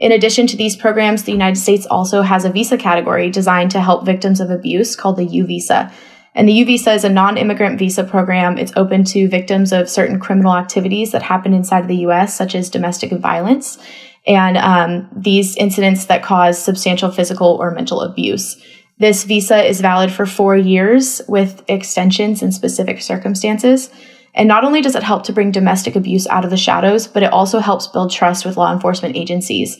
In 0.00 0.10
addition 0.10 0.48
to 0.48 0.56
these 0.56 0.74
programs, 0.74 1.22
the 1.22 1.32
United 1.32 1.60
States 1.60 1.86
also 1.86 2.22
has 2.22 2.44
a 2.44 2.50
visa 2.50 2.76
category 2.76 3.30
designed 3.30 3.70
to 3.70 3.80
help 3.80 4.04
victims 4.04 4.40
of 4.40 4.50
abuse 4.50 4.96
called 4.96 5.16
the 5.16 5.26
U 5.26 5.46
visa. 5.46 5.92
And 6.34 6.48
the 6.48 6.52
U 6.52 6.64
visa 6.64 6.92
is 6.92 7.04
a 7.04 7.08
non 7.08 7.36
immigrant 7.36 7.78
visa 7.78 8.04
program. 8.04 8.56
It's 8.56 8.72
open 8.76 9.04
to 9.04 9.28
victims 9.28 9.72
of 9.72 9.90
certain 9.90 10.20
criminal 10.20 10.54
activities 10.54 11.12
that 11.12 11.22
happen 11.22 11.52
inside 11.52 11.80
of 11.80 11.88
the 11.88 12.06
US, 12.06 12.36
such 12.36 12.54
as 12.54 12.70
domestic 12.70 13.10
violence 13.12 13.78
and 14.26 14.56
um, 14.58 15.08
these 15.16 15.56
incidents 15.56 16.06
that 16.06 16.22
cause 16.22 16.62
substantial 16.62 17.10
physical 17.10 17.56
or 17.60 17.70
mental 17.70 18.02
abuse. 18.02 18.62
This 18.98 19.24
visa 19.24 19.64
is 19.66 19.80
valid 19.80 20.12
for 20.12 20.26
four 20.26 20.56
years 20.56 21.22
with 21.26 21.64
extensions 21.68 22.42
in 22.42 22.52
specific 22.52 23.00
circumstances. 23.00 23.90
And 24.34 24.46
not 24.46 24.62
only 24.62 24.82
does 24.82 24.94
it 24.94 25.02
help 25.02 25.24
to 25.24 25.32
bring 25.32 25.50
domestic 25.50 25.96
abuse 25.96 26.26
out 26.28 26.44
of 26.44 26.50
the 26.50 26.56
shadows, 26.56 27.08
but 27.08 27.22
it 27.22 27.32
also 27.32 27.58
helps 27.60 27.86
build 27.86 28.12
trust 28.12 28.44
with 28.44 28.56
law 28.56 28.72
enforcement 28.72 29.16
agencies. 29.16 29.78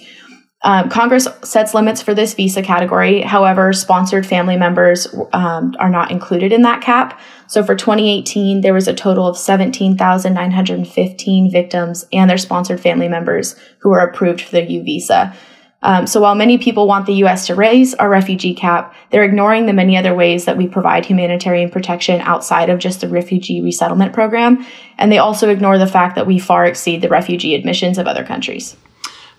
Um, 0.63 0.91
Congress 0.91 1.27
sets 1.43 1.73
limits 1.73 2.03
for 2.03 2.13
this 2.13 2.35
visa 2.35 2.61
category. 2.63 3.23
However, 3.23 3.73
sponsored 3.73 4.27
family 4.27 4.59
members 4.59 5.07
um, 5.33 5.75
are 5.79 5.89
not 5.89 6.11
included 6.11 6.53
in 6.53 6.61
that 6.63 6.83
cap. 6.83 7.19
So 7.47 7.65
for 7.65 7.75
2018, 7.75 8.61
there 8.61 8.75
was 8.75 8.87
a 8.87 8.95
total 8.95 9.27
of 9.27 9.39
17,915 9.39 11.51
victims 11.51 12.07
and 12.13 12.29
their 12.29 12.37
sponsored 12.37 12.81
family 12.81 13.09
members 13.09 13.57
who 13.79 13.89
were 13.89 14.01
approved 14.01 14.43
for 14.43 14.51
the 14.53 14.71
U 14.71 14.83
visa. 14.83 15.35
Um, 15.83 16.07
so 16.07 16.21
while 16.21 16.35
many 16.35 16.59
people 16.59 16.87
want 16.87 17.07
the 17.07 17.15
U.S. 17.15 17.47
to 17.47 17.55
raise 17.55 17.95
our 17.95 18.11
refugee 18.11 18.53
cap, 18.53 18.95
they're 19.09 19.25
ignoring 19.25 19.65
the 19.65 19.73
many 19.73 19.97
other 19.97 20.15
ways 20.15 20.45
that 20.45 20.59
we 20.59 20.69
provide 20.69 21.07
humanitarian 21.07 21.71
protection 21.71 22.21
outside 22.21 22.69
of 22.69 22.79
just 22.79 23.01
the 23.01 23.09
refugee 23.09 23.63
resettlement 23.63 24.13
program. 24.13 24.67
And 24.99 25.11
they 25.11 25.17
also 25.17 25.49
ignore 25.49 25.79
the 25.79 25.87
fact 25.87 26.17
that 26.17 26.27
we 26.27 26.39
far 26.39 26.67
exceed 26.67 27.01
the 27.01 27.09
refugee 27.09 27.55
admissions 27.55 27.97
of 27.97 28.07
other 28.07 28.25
countries. 28.25 28.77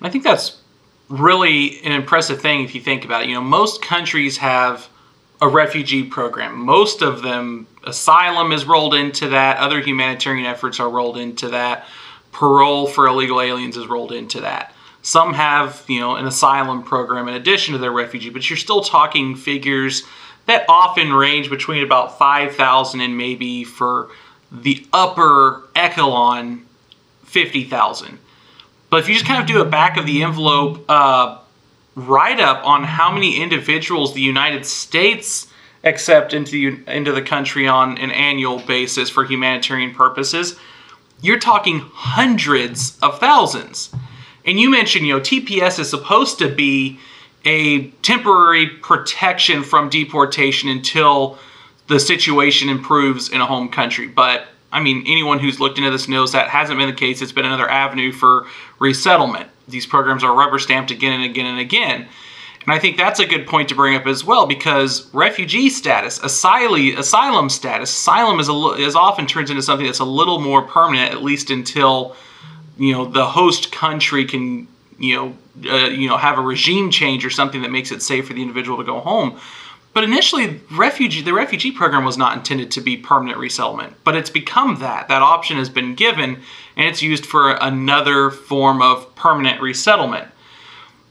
I 0.02 0.10
think 0.10 0.24
that's 0.24 0.61
really 1.12 1.84
an 1.84 1.92
impressive 1.92 2.42
thing 2.42 2.64
if 2.64 2.74
you 2.74 2.82
think 2.82 3.06
about 3.06 3.24
it. 3.24 3.30
You 3.30 3.36
know, 3.36 3.42
most 3.42 3.82
countries 3.82 4.38
have 4.38 4.88
a 5.42 5.48
refugee 5.48 6.04
program. 6.04 6.58
Most 6.58 7.02
of 7.02 7.22
them, 7.22 7.68
asylum 7.84 8.52
is 8.52 8.66
rolled 8.66 8.94
into 8.94 9.30
that, 9.30 9.58
other 9.58 9.82
humanitarian 9.82 10.46
efforts 10.46 10.80
are 10.80 10.90
rolled 10.90 11.18
into 11.18 11.50
that, 11.50 11.88
parole 12.32 12.88
for 12.88 13.08
illegal 13.08 13.42
aliens 13.42 13.76
is 13.76 13.88
rolled 13.88 14.12
into 14.12 14.42
that. 14.42 14.74
Some 15.02 15.34
have, 15.34 15.84
you 15.88 16.00
know, 16.00 16.16
an 16.16 16.28
asylum 16.28 16.84
program 16.84 17.28
in 17.28 17.34
addition 17.34 17.74
to 17.74 17.80
their 17.80 17.92
refugee, 17.92 18.30
but 18.30 18.48
you're 18.50 18.58
still 18.58 18.82
talking 18.82 19.36
figures 19.36 20.04
that 20.46 20.66
often 20.70 21.12
range 21.12 21.50
between 21.50 21.84
about 21.84 22.18
5,000 22.18 23.02
and 23.02 23.18
maybe 23.18 23.64
for 23.64 24.10
the 24.52 24.86
upper 24.94 25.64
echelon 25.76 26.66
50,000. 27.26 28.20
But 28.92 29.00
if 29.00 29.08
you 29.08 29.16
just 29.16 29.26
kind 29.26 29.42
of 29.42 29.48
do 29.48 29.62
a 29.62 29.66
back 29.66 29.96
of 29.96 30.06
the 30.06 30.22
envelope 30.22 30.84
uh, 30.90 31.40
write 31.96 32.42
up 32.42 32.64
on 32.66 32.84
how 32.84 33.10
many 33.10 33.42
individuals 33.42 34.14
the 34.14 34.22
United 34.22 34.66
States 34.66 35.48
accept 35.86 36.34
into 36.34 36.52
the, 36.52 36.94
into 36.94 37.14
the 37.14 37.22
country 37.22 37.68
on 37.68 37.98
an 37.98 38.12
annual 38.12 38.60
basis 38.60 39.10
for 39.10 39.24
humanitarian 39.24 39.96
purposes, 39.96 40.60
you're 41.22 41.40
talking 41.40 41.80
hundreds 41.94 42.98
of 43.02 43.18
thousands. 43.18 43.94
And 44.46 44.60
you 44.60 44.70
mentioned, 44.70 45.08
you 45.08 45.14
know, 45.14 45.22
TPS 45.22 45.80
is 45.80 45.90
supposed 45.90 46.38
to 46.40 46.54
be 46.54 47.00
a 47.46 47.88
temporary 48.04 48.68
protection 48.68 49.64
from 49.64 49.88
deportation 49.90 50.68
until 50.68 51.40
the 51.88 52.00
situation 52.00 52.68
improves 52.68 53.30
in 53.30 53.40
a 53.40 53.46
home 53.46 53.70
country. 53.70 54.08
But 54.08 54.48
I 54.72 54.80
mean, 54.80 55.04
anyone 55.06 55.40
who's 55.40 55.60
looked 55.60 55.78
into 55.78 55.92
this 55.92 56.08
knows 56.08 56.32
that 56.32 56.50
hasn't 56.50 56.80
been 56.80 56.90
the 56.90 56.96
case. 56.96 57.22
It's 57.22 57.32
been 57.32 57.46
another 57.46 57.70
avenue 57.70 58.12
for 58.12 58.48
resettlement. 58.80 59.50
These 59.68 59.86
programs 59.86 60.24
are 60.24 60.34
rubber 60.34 60.60
stamped 60.60 60.92
again 60.92 61.14
and 61.14 61.24
again 61.24 61.46
and 61.46 61.60
again. 61.60 62.08
And 62.64 62.74
I 62.74 62.78
think 62.78 62.96
that's 62.96 63.20
a 63.20 63.26
good 63.26 63.48
point 63.48 63.70
to 63.70 63.76
bring 63.76 63.96
up 63.96 64.06
as 64.06 64.24
well 64.24 64.46
because 64.46 65.12
refugee 65.14 65.70
status, 65.70 66.20
asylee, 66.20 66.98
asylum 66.98 67.50
status, 67.50 67.90
asylum 67.90 68.40
is, 68.40 68.50
a, 68.50 68.54
is 68.78 68.96
often 68.96 69.26
turns 69.26 69.50
into 69.50 69.64
something 69.64 69.86
that's 69.86 70.00
a 70.00 70.06
little 70.06 70.40
more 70.40 70.62
permanent, 70.62 71.12
at 71.12 71.24
least 71.24 71.50
until 71.50 72.16
you 72.78 72.94
know 72.94 73.06
the 73.06 73.26
host 73.26 73.72
country 73.72 74.26
can 74.26 74.68
you 75.00 75.16
know 75.16 75.38
uh, 75.72 75.88
you 75.88 76.08
know 76.08 76.18
have 76.18 76.38
a 76.38 76.42
regime 76.42 76.92
change 76.92 77.26
or 77.26 77.30
something 77.30 77.64
that 77.64 77.72
makes 77.72 77.92
it 77.92 78.02
safe 78.02 78.28
for 78.28 78.34
the 78.34 78.42
individual 78.42 78.78
to 78.78 78.84
go 78.84 79.00
home. 79.00 79.40
But 79.94 80.06
initially, 80.06 80.62
refugee 80.72 81.22
the 81.22 81.34
refugee 81.34 81.72
program 81.72 82.06
was 82.06 82.18
not 82.18 82.38
intended 82.38 82.72
to 82.72 82.82
be 82.82 82.96
permanent 82.96 83.38
resettlement, 83.38 83.96
but 84.04 84.16
it's 84.16 84.30
become 84.30 84.80
that. 84.80 85.10
That 85.10 85.22
option 85.22 85.58
has 85.58 85.70
been 85.70 85.96
given, 85.96 86.40
and 86.78 86.88
it's 86.88 87.02
used 87.02 87.26
for 87.26 87.52
another 87.52 88.32
form 88.32 88.82
of 88.82 89.14
permanent 89.16 89.62
resettlement. 89.62 90.30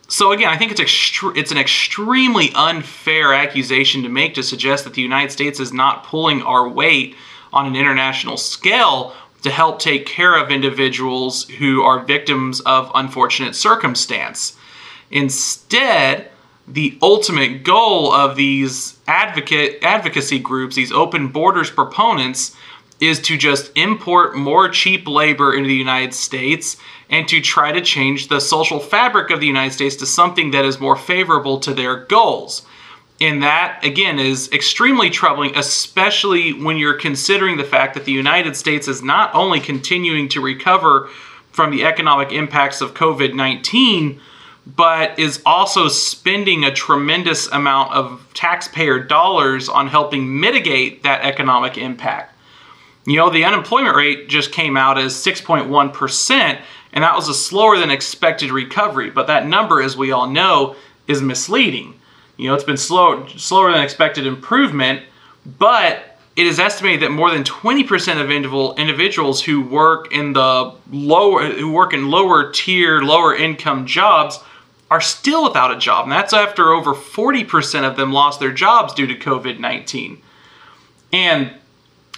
So 0.08 0.32
again, 0.32 0.48
I 0.48 0.56
think 0.56 0.72
it's 0.72 0.80
extre- 0.80 1.36
it's 1.36 1.52
an 1.52 1.58
extremely 1.58 2.50
unfair 2.54 3.34
accusation 3.34 4.02
to 4.02 4.08
make 4.08 4.34
to 4.34 4.42
suggest 4.42 4.84
that 4.84 4.94
the 4.94 5.02
United 5.02 5.30
States 5.30 5.60
is 5.60 5.72
not 5.72 6.04
pulling 6.04 6.42
our 6.42 6.68
weight 6.68 7.14
on 7.52 7.66
an 7.66 7.76
international 7.76 8.36
scale 8.36 9.14
to 9.42 9.50
help 9.50 9.78
take 9.78 10.06
care 10.06 10.36
of 10.36 10.50
individuals 10.50 11.48
who 11.48 11.82
are 11.82 12.02
victims 12.02 12.60
of 12.60 12.90
unfortunate 12.94 13.54
circumstance. 13.54 14.56
Instead, 15.10 16.30
the 16.68 16.98
ultimate 17.02 17.64
goal 17.64 18.12
of 18.12 18.36
these 18.36 18.98
advocate 19.06 19.78
advocacy 19.82 20.38
groups, 20.38 20.76
these 20.76 20.92
open 20.92 21.28
borders 21.28 21.70
proponents, 21.70 22.54
is 23.00 23.18
to 23.20 23.36
just 23.36 23.76
import 23.76 24.36
more 24.36 24.68
cheap 24.68 25.08
labor 25.08 25.54
into 25.54 25.68
the 25.68 25.74
United 25.74 26.14
States 26.14 26.76
and 27.08 27.26
to 27.28 27.40
try 27.40 27.72
to 27.72 27.80
change 27.80 28.28
the 28.28 28.40
social 28.40 28.78
fabric 28.78 29.30
of 29.30 29.40
the 29.40 29.46
United 29.46 29.72
States 29.72 29.96
to 29.96 30.06
something 30.06 30.50
that 30.50 30.64
is 30.64 30.78
more 30.78 30.96
favorable 30.96 31.58
to 31.60 31.74
their 31.74 32.04
goals. 32.04 32.62
And 33.20 33.42
that, 33.42 33.84
again, 33.84 34.18
is 34.18 34.50
extremely 34.52 35.10
troubling, 35.10 35.56
especially 35.56 36.52
when 36.52 36.78
you're 36.78 36.94
considering 36.94 37.56
the 37.56 37.64
fact 37.64 37.94
that 37.94 38.04
the 38.04 38.12
United 38.12 38.56
States 38.56 38.88
is 38.88 39.02
not 39.02 39.34
only 39.34 39.60
continuing 39.60 40.28
to 40.30 40.40
recover 40.40 41.08
from 41.50 41.70
the 41.70 41.84
economic 41.84 42.32
impacts 42.32 42.80
of 42.80 42.94
COVID 42.94 43.34
19, 43.34 44.20
but 44.66 45.18
is 45.18 45.42
also 45.46 45.88
spending 45.88 46.64
a 46.64 46.72
tremendous 46.72 47.48
amount 47.48 47.92
of 47.92 48.26
taxpayer 48.34 48.98
dollars 48.98 49.68
on 49.68 49.88
helping 49.88 50.40
mitigate 50.40 51.02
that 51.02 51.22
economic 51.22 51.78
impact. 51.78 52.36
You 53.06 53.16
know, 53.16 53.30
the 53.30 53.44
unemployment 53.44 53.96
rate 53.96 54.28
just 54.28 54.52
came 54.52 54.76
out 54.76 54.98
as 54.98 55.14
6.1%, 55.14 56.60
and 56.92 57.04
that 57.04 57.16
was 57.16 57.28
a 57.28 57.34
slower 57.34 57.78
than 57.78 57.90
expected 57.90 58.50
recovery. 58.50 59.10
But 59.10 59.26
that 59.28 59.46
number, 59.46 59.80
as 59.80 59.96
we 59.96 60.12
all 60.12 60.28
know, 60.28 60.76
is 61.08 61.22
misleading. 61.22 61.94
You 62.36 62.48
know, 62.48 62.54
it's 62.54 62.64
been 62.64 62.76
slow, 62.76 63.26
slower 63.28 63.72
than 63.72 63.82
expected 63.82 64.26
improvement, 64.26 65.02
but 65.58 66.18
it 66.36 66.46
is 66.46 66.58
estimated 66.58 67.02
that 67.02 67.10
more 67.10 67.30
than 67.30 67.42
20% 67.42 68.20
of 68.20 68.30
individuals 68.30 69.42
who 69.42 69.62
work 69.62 70.12
in 70.12 70.32
the 70.32 70.72
lower 70.90 71.44
who 71.44 71.70
work 71.70 71.92
in 71.92 72.10
lower 72.10 72.50
tier, 72.52 73.02
lower 73.02 73.34
income 73.34 73.86
jobs 73.86 74.38
are 74.90 75.00
still 75.00 75.44
without 75.44 75.72
a 75.72 75.78
job. 75.78 76.04
And 76.04 76.12
that's 76.12 76.32
after 76.32 76.72
over 76.72 76.94
40% 76.94 77.88
of 77.88 77.96
them 77.96 78.12
lost 78.12 78.40
their 78.40 78.52
jobs 78.52 78.92
due 78.92 79.06
to 79.06 79.14
COVID-19. 79.14 80.18
And 81.12 81.52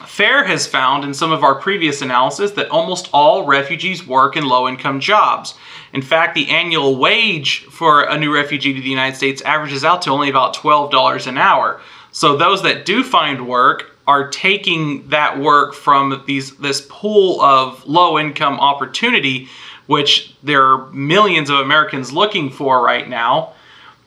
FAIR 0.07 0.45
has 0.45 0.67
found 0.67 1.05
in 1.05 1.15
some 1.15 1.33
of 1.33 1.45
our 1.45 1.55
previous 1.55 2.03
analysis 2.03 2.53
that 2.53 2.71
almost 2.71 3.09
all 3.13 3.47
refugees 3.47 4.07
work 4.07 4.37
in 4.37 4.47
low 4.47 4.67
income 4.67 5.01
jobs. 5.01 5.55
In 5.93 6.03
fact, 6.03 6.35
the 6.35 6.49
annual 6.49 6.97
wage 6.97 7.65
for 7.67 8.03
a 8.03 8.19
new 8.19 8.35
refugee 8.35 8.73
to 8.73 8.81
the 8.81 8.89
United 8.89 9.17
States 9.17 9.43
averages 9.43 9.85
out 9.85 10.03
to 10.03 10.11
only 10.11 10.31
about 10.31 10.57
$12 10.57 11.27
an 11.27 11.39
hour. 11.39 11.81
So 12.11 12.37
those 12.37 12.63
that 12.63 12.85
do 12.85 13.05
find 13.05 13.47
work 13.47 13.97
are 14.07 14.29
taking 14.29 15.09
that 15.09 15.39
work 15.39 15.75
from 15.75 16.25
these 16.27 16.57
this 16.57 16.85
pool 16.89 17.41
of 17.41 17.87
low 17.87 18.19
income 18.19 18.59
opportunity 18.59 19.49
which 19.93 20.35
there 20.43 20.65
are 20.65 20.91
millions 20.91 21.51
of 21.51 21.59
Americans 21.61 22.13
looking 22.13 22.51
for 22.51 22.83
right 22.83 23.09
now. 23.09 23.53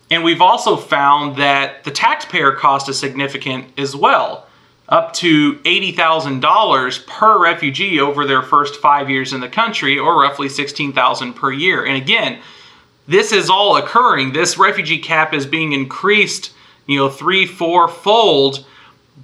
And 0.10 0.24
we've 0.24 0.42
also 0.42 0.76
found 0.76 1.38
that 1.38 1.84
the 1.84 1.92
taxpayer 1.92 2.52
cost 2.52 2.90
is 2.90 3.00
significant 3.00 3.68
as 3.78 3.96
well 3.96 4.48
up 4.90 5.14
to 5.14 5.56
$80,000 5.60 7.08
per 7.08 7.42
refugee 7.42 8.00
over 8.00 8.26
their 8.26 8.42
first 8.42 8.76
five 8.82 9.10
years 9.10 9.34
in 9.34 9.42
the 9.42 9.50
country, 9.50 9.98
or 9.98 10.22
roughly 10.22 10.50
16,000 10.50 11.34
per 11.34 11.52
year. 11.52 11.86
And 11.86 11.98
again, 11.98 12.40
this 13.08 13.32
is 13.32 13.50
all 13.50 13.78
occurring. 13.78 14.34
This 14.34 14.58
refugee 14.58 15.00
cap 15.00 15.34
is 15.34 15.46
being 15.46 15.74
increased, 15.74 16.52
you 16.88 16.98
know, 16.98 17.10
three, 17.10 17.46
four 17.46 17.88
fold 17.88 18.66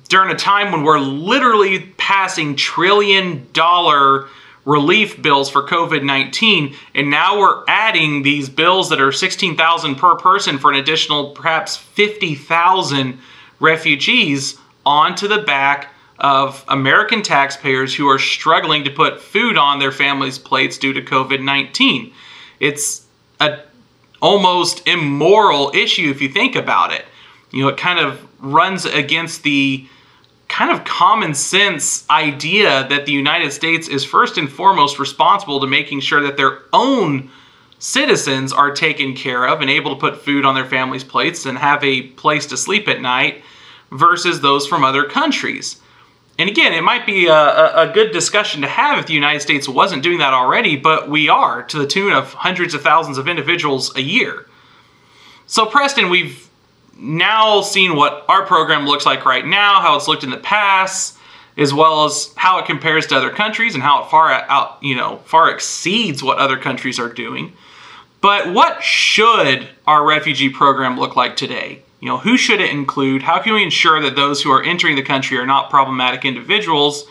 during 0.09 0.31
a 0.31 0.35
time 0.35 0.71
when 0.71 0.83
we're 0.83 0.99
literally 0.99 1.79
passing 1.97 2.55
trillion 2.55 3.47
dollar 3.53 4.27
relief 4.65 5.21
bills 5.21 5.49
for 5.49 5.63
COVID-19 5.67 6.75
and 6.93 7.09
now 7.09 7.39
we're 7.39 7.63
adding 7.67 8.21
these 8.21 8.47
bills 8.47 8.89
that 8.89 9.01
are 9.01 9.11
16,000 9.11 9.95
per 9.95 10.15
person 10.15 10.59
for 10.59 10.71
an 10.71 10.77
additional 10.77 11.31
perhaps 11.31 11.77
50,000 11.77 13.17
refugees 13.59 14.57
onto 14.85 15.27
the 15.27 15.39
back 15.39 15.93
of 16.19 16.63
American 16.67 17.23
taxpayers 17.23 17.95
who 17.95 18.07
are 18.07 18.19
struggling 18.19 18.83
to 18.83 18.91
put 18.91 19.19
food 19.19 19.57
on 19.57 19.79
their 19.79 19.91
families' 19.91 20.37
plates 20.37 20.77
due 20.77 20.93
to 20.93 21.01
COVID 21.01 21.41
19. 21.41 22.13
It's 22.59 23.05
a 23.39 23.59
almost 24.21 24.87
immoral 24.87 25.71
issue 25.73 26.11
if 26.11 26.21
you 26.21 26.29
think 26.29 26.55
about 26.55 26.93
it. 26.93 27.05
You 27.51 27.63
know, 27.63 27.69
it 27.69 27.77
kind 27.77 27.99
of 27.99 28.25
runs 28.39 28.85
against 28.85 29.41
the 29.41 29.87
kind 30.51 30.69
of 30.69 30.83
common 30.83 31.33
sense 31.33 32.07
idea 32.09 32.85
that 32.89 33.05
the 33.05 33.11
United 33.13 33.53
States 33.53 33.87
is 33.87 34.03
first 34.03 34.37
and 34.37 34.51
foremost 34.51 34.99
responsible 34.99 35.61
to 35.61 35.65
making 35.65 36.01
sure 36.01 36.21
that 36.21 36.35
their 36.35 36.59
own 36.73 37.31
citizens 37.79 38.51
are 38.51 38.71
taken 38.71 39.15
care 39.15 39.47
of 39.47 39.61
and 39.61 39.69
able 39.69 39.95
to 39.95 39.99
put 39.99 40.21
food 40.21 40.43
on 40.43 40.53
their 40.53 40.65
families' 40.65 41.05
plates 41.05 41.45
and 41.45 41.57
have 41.57 41.81
a 41.85 42.01
place 42.01 42.45
to 42.47 42.57
sleep 42.57 42.89
at 42.89 42.99
night 42.99 43.41
versus 43.91 44.41
those 44.41 44.67
from 44.67 44.83
other 44.83 45.05
countries. 45.05 45.81
And 46.37 46.49
again, 46.49 46.73
it 46.73 46.83
might 46.83 47.05
be 47.05 47.27
a, 47.27 47.33
a, 47.33 47.91
good 47.93 48.11
discussion 48.11 48.61
to 48.61 48.67
have 48.67 48.99
if 48.99 49.05
the 49.05 49.13
United 49.13 49.39
States 49.39 49.69
wasn't 49.69 50.03
doing 50.03 50.17
that 50.17 50.33
already, 50.33 50.75
but 50.75 51.09
we 51.09 51.29
are 51.29 51.63
to 51.63 51.77
the 51.77 51.87
tune 51.87 52.11
of 52.11 52.33
hundreds 52.33 52.73
of 52.73 52.81
thousands 52.81 53.17
of 53.17 53.29
individuals 53.29 53.95
a 53.95 54.01
year. 54.01 54.47
So, 55.45 55.65
Preston, 55.65 56.09
we've 56.09 56.49
now 56.97 57.61
seeing 57.61 57.95
what 57.95 58.25
our 58.27 58.45
program 58.45 58.85
looks 58.85 59.05
like 59.05 59.25
right 59.25 59.45
now, 59.45 59.81
how 59.81 59.95
it's 59.95 60.07
looked 60.07 60.23
in 60.23 60.29
the 60.29 60.37
past, 60.37 61.17
as 61.57 61.73
well 61.73 62.05
as 62.05 62.31
how 62.35 62.59
it 62.59 62.65
compares 62.65 63.07
to 63.07 63.15
other 63.15 63.29
countries 63.29 63.73
and 63.73 63.83
how 63.83 64.03
it 64.03 64.09
far 64.09 64.31
out, 64.31 64.77
you 64.81 64.95
know, 64.95 65.17
far 65.25 65.49
exceeds 65.49 66.23
what 66.23 66.37
other 66.37 66.57
countries 66.57 66.99
are 66.99 67.11
doing. 67.11 67.53
But 68.21 68.53
what 68.53 68.83
should 68.83 69.67
our 69.87 70.05
refugee 70.05 70.49
program 70.49 70.99
look 70.99 71.15
like 71.15 71.35
today? 71.35 71.81
You 71.99 72.07
know, 72.07 72.17
who 72.17 72.37
should 72.37 72.61
it 72.61 72.71
include? 72.71 73.23
How 73.23 73.39
can 73.39 73.53
we 73.53 73.63
ensure 73.63 74.01
that 74.01 74.15
those 74.15 74.41
who 74.41 74.51
are 74.51 74.63
entering 74.63 74.95
the 74.95 75.03
country 75.03 75.37
are 75.37 75.45
not 75.45 75.69
problematic 75.69 76.25
individuals? 76.25 77.05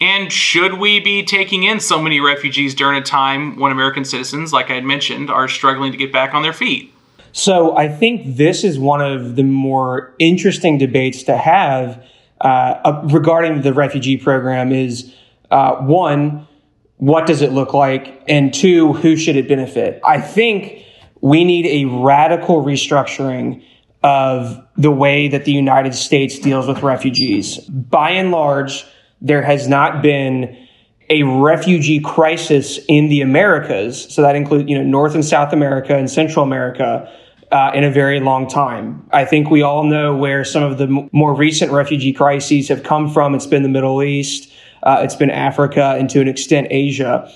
And 0.00 0.30
should 0.30 0.74
we 0.74 1.00
be 1.00 1.24
taking 1.24 1.62
in 1.62 1.80
so 1.80 2.00
many 2.02 2.20
refugees 2.20 2.74
during 2.74 3.00
a 3.00 3.04
time 3.04 3.56
when 3.58 3.72
American 3.72 4.04
citizens, 4.04 4.52
like 4.52 4.70
I 4.70 4.74
had 4.74 4.84
mentioned, 4.84 5.30
are 5.30 5.48
struggling 5.48 5.92
to 5.92 5.98
get 5.98 6.12
back 6.12 6.34
on 6.34 6.42
their 6.42 6.52
feet? 6.52 6.92
So 7.36 7.76
I 7.76 7.88
think 7.88 8.36
this 8.36 8.64
is 8.64 8.78
one 8.78 9.02
of 9.02 9.36
the 9.36 9.42
more 9.42 10.14
interesting 10.18 10.78
debates 10.78 11.24
to 11.24 11.36
have 11.36 12.02
uh, 12.40 13.02
regarding 13.12 13.60
the 13.60 13.74
refugee 13.74 14.16
program 14.16 14.72
is 14.72 15.14
uh, 15.50 15.76
one, 15.76 16.48
what 16.96 17.26
does 17.26 17.42
it 17.42 17.52
look 17.52 17.74
like? 17.74 18.24
And 18.26 18.54
two, 18.54 18.94
who 18.94 19.16
should 19.16 19.36
it 19.36 19.48
benefit? 19.48 20.00
I 20.02 20.18
think 20.18 20.82
we 21.20 21.44
need 21.44 21.66
a 21.66 21.84
radical 21.84 22.64
restructuring 22.64 23.62
of 24.02 24.66
the 24.78 24.90
way 24.90 25.28
that 25.28 25.44
the 25.44 25.52
United 25.52 25.94
States 25.94 26.38
deals 26.38 26.66
with 26.66 26.82
refugees. 26.82 27.58
By 27.58 28.12
and 28.12 28.30
large, 28.30 28.86
there 29.20 29.42
has 29.42 29.68
not 29.68 30.00
been 30.00 30.66
a 31.10 31.22
refugee 31.22 32.00
crisis 32.00 32.80
in 32.88 33.10
the 33.10 33.20
Americas. 33.20 34.12
So 34.14 34.22
that 34.22 34.36
includes, 34.36 34.70
you 34.70 34.78
know, 34.78 34.84
North 34.84 35.14
and 35.14 35.24
South 35.24 35.52
America 35.52 35.94
and 35.94 36.10
Central 36.10 36.42
America. 36.42 37.12
Uh, 37.52 37.70
in 37.76 37.84
a 37.84 37.90
very 37.92 38.18
long 38.18 38.48
time. 38.48 39.06
I 39.12 39.24
think 39.24 39.50
we 39.50 39.62
all 39.62 39.84
know 39.84 40.16
where 40.16 40.44
some 40.44 40.64
of 40.64 40.78
the 40.78 40.88
m- 40.88 41.08
more 41.12 41.32
recent 41.32 41.70
refugee 41.70 42.12
crises 42.12 42.66
have 42.68 42.82
come 42.82 43.08
from. 43.08 43.36
It's 43.36 43.46
been 43.46 43.62
the 43.62 43.68
Middle 43.68 44.02
East, 44.02 44.52
uh, 44.82 44.98
it's 45.04 45.14
been 45.14 45.30
Africa, 45.30 45.94
and 45.96 46.10
to 46.10 46.20
an 46.20 46.26
extent, 46.26 46.66
Asia. 46.70 47.30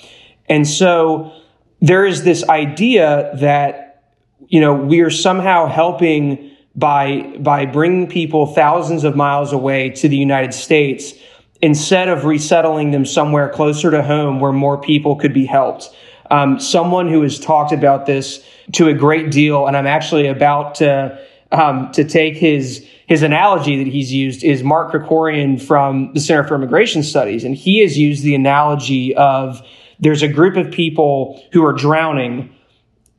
And 0.49 0.66
so 0.66 1.33
there 1.81 2.05
is 2.05 2.25
this 2.25 2.42
idea 2.49 3.31
that, 3.37 4.03
you 4.49 4.61
know, 4.61 4.75
we 4.75 5.01
are 5.01 5.11
somehow 5.11 5.66
helping 5.66 6.51
by, 6.75 7.37
by 7.38 7.64
bringing 7.66 8.09
people 8.09 8.46
thousands 8.46 9.05
of 9.05 9.14
miles 9.14 9.53
away 9.53 9.90
to 9.90 10.09
the 10.09 10.16
United 10.16 10.53
States 10.53 11.14
instead 11.62 12.09
of 12.09 12.25
resettling 12.25 12.90
them 12.90 13.07
somewhere 13.07 13.49
closer 13.49 13.92
to 13.92 14.03
home 14.03 14.40
where 14.40 14.53
more 14.53 14.81
people 14.81 15.14
could 15.14 15.33
be 15.33 15.46
helped. 15.46 15.88
Um, 16.30 16.60
someone 16.60 17.08
who 17.08 17.22
has 17.22 17.40
talked 17.40 17.72
about 17.72 18.06
this 18.06 18.44
to 18.72 18.88
a 18.88 18.94
great 18.94 19.30
deal, 19.30 19.66
and 19.66 19.76
I'm 19.76 19.86
actually 19.86 20.28
about 20.28 20.76
to 20.76 21.18
um, 21.52 21.90
to 21.92 22.04
take 22.04 22.36
his 22.36 22.86
his 23.06 23.22
analogy 23.22 23.82
that 23.82 23.90
he's 23.90 24.12
used 24.12 24.44
is 24.44 24.62
Mark 24.62 24.92
Krikorian 24.92 25.60
from 25.60 26.12
the 26.14 26.20
Center 26.20 26.44
for 26.44 26.54
Immigration 26.54 27.02
Studies, 27.02 27.44
and 27.44 27.56
he 27.56 27.80
has 27.80 27.98
used 27.98 28.22
the 28.22 28.34
analogy 28.34 29.14
of 29.16 29.60
there's 29.98 30.22
a 30.22 30.28
group 30.28 30.56
of 30.56 30.70
people 30.70 31.42
who 31.52 31.64
are 31.64 31.72
drowning 31.72 32.54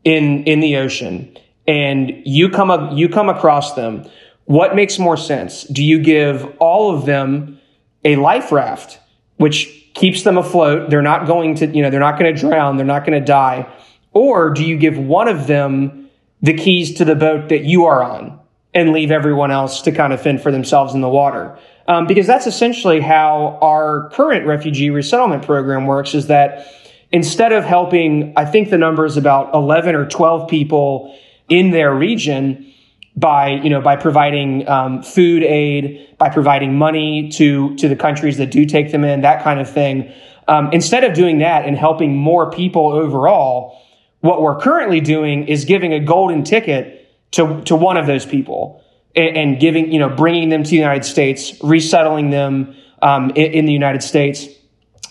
in 0.04 0.45
in 0.45 0.62
the 0.62 0.78
ocean, 0.78 1.38
and 1.67 2.13
you 2.26 2.50
come 2.50 2.71
up, 2.71 2.97
you 2.97 3.10
come 3.10 3.30
across 3.30 3.74
them, 3.74 4.10
what 4.45 4.76
makes 4.76 4.97
more 4.97 5.17
sense? 5.17 5.63
Do 5.63 5.84
you 5.84 6.00
give 6.00 6.45
all 6.60 6.95
of 6.95 7.06
them 7.06 7.60
a 8.04 8.15
life 8.15 8.52
raft, 8.52 9.00
which 9.38 9.81
keeps 9.94 10.24
them 10.24 10.38
afloat? 10.38 10.90
They're 10.90 11.02
not 11.02 11.28
going 11.28 11.56
to, 11.56 11.68
you 11.68 11.82
know, 11.82 11.90
they're 11.90 12.00
not 12.00 12.20
going 12.20 12.34
to 12.34 12.40
drown, 12.40 12.78
they're 12.78 12.86
not 12.86 13.06
going 13.06 13.20
to 13.20 13.26
die. 13.26 13.72
Or 14.14 14.50
do 14.50 14.64
you 14.66 14.78
give 14.78 14.98
one 14.98 15.28
of 15.28 15.48
them 15.48 16.10
the 16.42 16.54
keys 16.54 16.96
to 16.96 17.06
the 17.06 17.16
boat 17.16 17.50
that 17.50 17.64
you 17.64 17.86
are 17.86 18.04
on 18.04 18.40
and 18.74 18.92
leave 18.92 19.12
everyone 19.12 19.52
else 19.52 19.82
to 19.84 19.92
kind 19.92 20.14
of 20.14 20.22
fend 20.22 20.42
for 20.42 20.52
themselves 20.52 20.94
in 20.94 21.02
the 21.02 21.10
water? 21.10 21.58
Um, 21.88 22.08
because 22.08 22.28
that's 22.28 22.48
essentially 22.48 23.00
how 23.00 23.60
our 23.62 24.10
current 24.12 24.46
refugee 24.46 24.90
resettlement 24.90 25.46
program 25.46 25.86
works 25.86 26.14
is 26.14 26.28
that 26.28 26.68
instead 27.12 27.52
of 27.52 27.64
helping, 27.64 28.34
I 28.38 28.46
think 28.46 28.70
the 28.70 28.78
number 28.78 29.06
is 29.06 29.18
about 29.18 29.54
11 29.54 29.96
or 29.96 30.08
12 30.08 30.50
people 30.50 31.18
in 31.50 31.72
their 31.72 31.94
region 31.94 32.72
by 33.15 33.50
you 33.50 33.69
know 33.69 33.82
by 33.82 33.95
providing 33.95 34.67
um, 34.67 35.04
food 35.04 35.43
aid, 35.43 36.17
by 36.17 36.30
providing 36.30 36.78
money 36.78 37.30
to 37.30 37.76
to 37.76 37.88
the 37.88 37.95
countries 37.95 38.38
that 38.38 38.52
do 38.52 38.65
take 38.65 38.91
them 38.91 39.04
in, 39.04 39.21
that 39.21 39.43
kind 39.43 39.60
of 39.60 39.69
thing. 39.69 40.12
Um, 40.47 40.69
instead 40.74 41.04
of 41.04 41.13
doing 41.13 41.39
that 41.39 41.65
and 41.65 41.78
helping 41.78 42.15
more 42.15 42.52
people 42.52 42.91
overall, 42.91 43.80
what 44.21 44.41
we're 44.41 44.60
currently 44.60 45.02
doing 45.02 45.47
is 45.47 45.65
giving 45.65 45.93
a 45.93 46.00
golden 46.00 46.43
ticket 46.43 47.10
to 47.32 47.62
to 47.63 47.76
one 47.76 47.97
of 47.97 48.08
those 48.08 48.26
people 48.26 48.84
and, 49.15 49.38
and 49.38 49.60
giving 49.60 49.91
you 49.91 50.00
know 50.00 50.10
bringing 50.10 50.50
them 50.50 50.63
to 50.63 50.69
the 50.69 50.78
United 50.78 51.06
States, 51.06 51.62
resettling 51.63 52.30
them 52.30 52.76
um, 53.02 53.32
in, 53.32 53.52
in 53.52 53.65
the 53.65 53.74
United 53.74 54.04
States, 54.04 54.47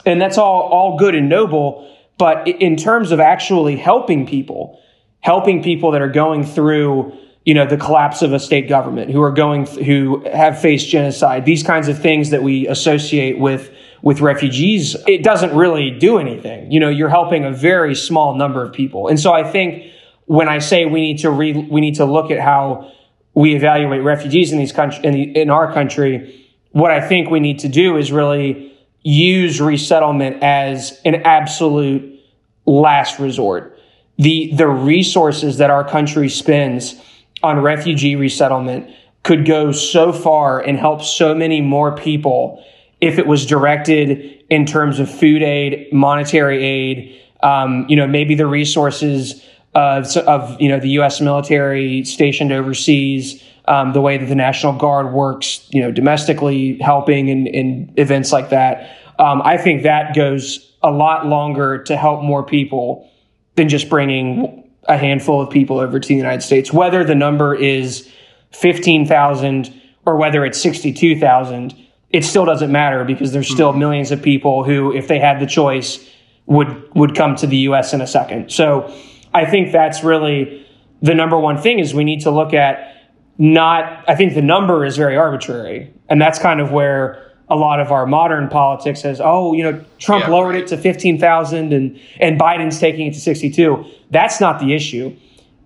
and 0.06 0.20
that's 0.20 0.38
all 0.38 0.62
all 0.62 0.98
good 0.98 1.14
and 1.14 1.28
noble. 1.28 1.86
But 2.16 2.48
in 2.48 2.76
terms 2.76 3.12
of 3.12 3.20
actually 3.20 3.76
helping 3.76 4.26
people, 4.26 4.78
helping 5.20 5.62
people 5.62 5.92
that 5.92 6.02
are 6.02 6.08
going 6.08 6.44
through 6.44 7.16
you 7.44 7.54
know 7.54 7.66
the 7.66 7.76
collapse 7.76 8.22
of 8.22 8.32
a 8.32 8.38
state 8.38 8.68
government 8.68 9.10
who 9.10 9.22
are 9.22 9.32
going 9.32 9.66
who 9.66 10.22
have 10.32 10.60
faced 10.60 10.88
genocide 10.88 11.44
these 11.44 11.62
kinds 11.62 11.88
of 11.88 11.98
things 11.98 12.30
that 12.30 12.42
we 12.42 12.66
associate 12.68 13.38
with 13.38 13.70
with 14.02 14.20
refugees 14.20 14.96
it 15.06 15.22
doesn't 15.22 15.54
really 15.54 15.90
do 15.90 16.18
anything. 16.18 16.70
You 16.70 16.80
know 16.80 16.88
you're 16.88 17.08
helping 17.08 17.44
a 17.44 17.52
very 17.52 17.94
small 17.94 18.34
number 18.34 18.64
of 18.64 18.72
people. 18.72 19.08
And 19.08 19.18
so 19.18 19.32
i 19.32 19.42
think 19.42 19.92
when 20.26 20.48
i 20.48 20.58
say 20.58 20.84
we 20.84 21.00
need 21.00 21.18
to 21.18 21.30
re- 21.30 21.52
we 21.70 21.80
need 21.80 21.96
to 21.96 22.04
look 22.04 22.30
at 22.30 22.40
how 22.40 22.92
we 23.34 23.54
evaluate 23.54 24.02
refugees 24.02 24.52
in 24.52 24.58
these 24.58 24.72
country 24.72 25.04
in, 25.04 25.14
the, 25.14 25.40
in 25.40 25.50
our 25.50 25.72
country 25.72 26.48
what 26.72 26.90
i 26.90 27.00
think 27.00 27.30
we 27.30 27.40
need 27.40 27.60
to 27.60 27.68
do 27.68 27.96
is 27.96 28.12
really 28.12 28.70
use 29.02 29.60
resettlement 29.60 30.42
as 30.42 31.00
an 31.04 31.16
absolute 31.22 32.20
last 32.66 33.18
resort. 33.18 33.78
The 34.18 34.52
the 34.54 34.68
resources 34.68 35.58
that 35.58 35.70
our 35.70 35.88
country 35.88 36.28
spends 36.28 37.00
on 37.42 37.60
refugee 37.60 38.16
resettlement 38.16 38.90
could 39.22 39.44
go 39.44 39.72
so 39.72 40.12
far 40.12 40.60
and 40.60 40.78
help 40.78 41.02
so 41.02 41.34
many 41.34 41.60
more 41.60 41.94
people 41.94 42.64
if 43.00 43.18
it 43.18 43.26
was 43.26 43.46
directed 43.46 44.44
in 44.50 44.66
terms 44.66 44.98
of 44.98 45.10
food 45.10 45.42
aid, 45.42 45.92
monetary 45.92 46.62
aid, 46.64 47.20
um, 47.42 47.86
you 47.88 47.96
know, 47.96 48.06
maybe 48.06 48.34
the 48.34 48.46
resources 48.46 49.42
of, 49.74 50.14
of, 50.16 50.60
you 50.60 50.68
know, 50.68 50.78
the 50.78 50.90
U.S. 50.90 51.20
military 51.20 52.04
stationed 52.04 52.52
overseas, 52.52 53.42
um, 53.66 53.92
the 53.92 54.00
way 54.00 54.18
that 54.18 54.26
the 54.26 54.34
National 54.34 54.72
Guard 54.72 55.12
works, 55.12 55.66
you 55.70 55.80
know, 55.80 55.90
domestically 55.90 56.78
helping 56.78 57.28
in, 57.28 57.46
in 57.46 57.92
events 57.96 58.32
like 58.32 58.50
that. 58.50 58.96
Um, 59.18 59.42
I 59.42 59.56
think 59.56 59.82
that 59.84 60.14
goes 60.14 60.74
a 60.82 60.90
lot 60.90 61.26
longer 61.26 61.82
to 61.84 61.96
help 61.96 62.22
more 62.22 62.42
people 62.42 63.08
than 63.56 63.68
just 63.68 63.88
bringing 63.88 64.59
a 64.90 64.98
handful 64.98 65.40
of 65.40 65.48
people 65.48 65.78
over 65.78 66.00
to 66.00 66.08
the 66.08 66.16
United 66.16 66.42
States, 66.42 66.72
whether 66.72 67.04
the 67.04 67.14
number 67.14 67.54
is 67.54 68.10
15,000 68.50 69.72
or 70.04 70.16
whether 70.16 70.44
it's 70.44 70.60
62,000, 70.60 71.74
it 72.10 72.24
still 72.24 72.44
doesn't 72.44 72.72
matter 72.72 73.04
because 73.04 73.32
there's 73.32 73.48
still 73.48 73.70
mm-hmm. 73.70 73.78
millions 73.78 74.10
of 74.10 74.20
people 74.20 74.64
who, 74.64 74.92
if 74.92 75.06
they 75.06 75.20
had 75.20 75.40
the 75.40 75.46
choice, 75.46 76.04
would, 76.46 76.92
would 76.94 77.14
come 77.14 77.36
to 77.36 77.46
the 77.46 77.58
US 77.58 77.94
in 77.94 78.00
a 78.00 78.06
second. 78.06 78.50
So 78.50 78.92
I 79.32 79.46
think 79.46 79.70
that's 79.70 80.02
really 80.02 80.66
the 81.00 81.14
number 81.14 81.38
one 81.38 81.56
thing 81.56 81.78
is 81.78 81.94
we 81.94 82.02
need 82.02 82.22
to 82.22 82.32
look 82.32 82.52
at 82.52 82.96
not, 83.38 84.04
I 84.08 84.16
think 84.16 84.34
the 84.34 84.42
number 84.42 84.84
is 84.84 84.96
very 84.96 85.16
arbitrary. 85.16 85.94
And 86.08 86.20
that's 86.20 86.40
kind 86.40 86.60
of 86.60 86.72
where 86.72 87.29
a 87.50 87.56
lot 87.56 87.80
of 87.80 87.90
our 87.90 88.06
modern 88.06 88.48
politics 88.48 89.00
says, 89.00 89.20
oh, 89.22 89.52
you 89.52 89.64
know, 89.64 89.84
Trump 89.98 90.24
yeah, 90.24 90.30
lowered 90.30 90.54
right. 90.54 90.62
it 90.62 90.68
to 90.68 90.76
15,000 90.76 91.72
and, 91.72 92.00
and 92.20 92.40
Biden's 92.40 92.78
taking 92.78 93.08
it 93.08 93.14
to 93.14 93.20
62. 93.20 93.84
That's 94.10 94.40
not 94.40 94.60
the 94.60 94.72
issue. 94.72 95.16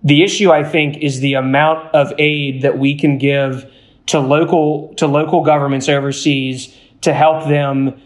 The 0.03 0.23
issue, 0.23 0.51
I 0.51 0.63
think, 0.63 0.97
is 0.97 1.19
the 1.19 1.35
amount 1.35 1.93
of 1.93 2.11
aid 2.17 2.63
that 2.63 2.79
we 2.79 2.97
can 2.97 3.19
give 3.19 3.71
to 4.07 4.19
local, 4.19 4.93
to 4.95 5.07
local 5.07 5.43
governments 5.43 5.87
overseas 5.87 6.75
to 7.01 7.13
help 7.13 7.47
them 7.47 8.01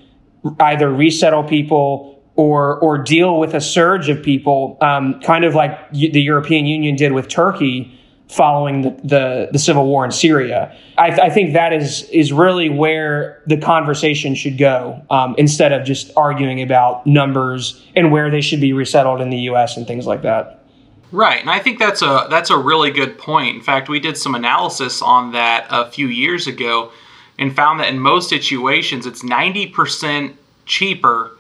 either 0.60 0.90
resettle 0.90 1.44
people 1.44 2.22
or, 2.36 2.80
or 2.80 2.98
deal 2.98 3.40
with 3.40 3.54
a 3.54 3.62
surge 3.62 4.10
of 4.10 4.24
people, 4.24 4.78
um, 4.82 5.20
kind 5.22 5.44
of 5.44 5.56
like 5.56 5.92
the 5.92 6.22
European 6.22 6.66
Union 6.66 6.96
did 6.96 7.12
with 7.12 7.28
Turkey 7.28 7.98
following 8.30 8.84
the, 8.84 8.90
the, 9.04 9.50
the, 9.52 9.60
civil 9.60 9.88
war 9.88 10.06
in 10.06 10.12
Syria. 10.12 10.76
I, 11.00 11.08
I, 11.08 11.30
think 11.32 11.54
that 11.54 11.74
is 11.74 12.04
is 12.12 12.32
really 12.32 12.70
where 12.70 13.42
the 13.48 13.58
conversation 13.58 14.36
should 14.36 14.60
go 14.60 15.02
um, 15.10 15.34
instead 15.40 15.72
of 15.74 15.84
just 15.84 16.12
arguing 16.16 16.62
about 16.62 17.08
numbers 17.08 17.84
and 17.96 18.12
where 18.12 18.30
they 18.30 18.42
should 18.42 18.62
be 18.62 18.72
resettled 18.72 19.20
in 19.20 19.32
the 19.32 19.40
U.S. 19.40 19.78
and 19.78 19.88
things 19.88 20.06
like 20.06 20.22
that. 20.22 20.64
Right, 21.12 21.42
and 21.42 21.50
I 21.50 21.58
think 21.58 21.80
that's 21.80 22.04
a 22.04 22.28
that's 22.30 22.52
a 22.52 22.58
really 22.58 22.92
good 22.92 23.18
point. 23.18 23.56
In 23.56 23.62
fact, 23.64 23.90
we 23.90 24.00
did 24.00 24.16
some 24.16 24.36
analysis 24.36 25.02
on 25.02 25.32
that 25.32 25.66
a 25.72 25.90
few 25.90 26.08
years 26.08 26.46
ago 26.46 26.92
and 27.40 27.56
found 27.56 27.80
that 27.80 27.90
in 27.90 28.00
most 28.00 28.30
situations 28.30 29.08
it's 29.08 29.24
90% 29.24 30.36
cheaper 30.68 31.39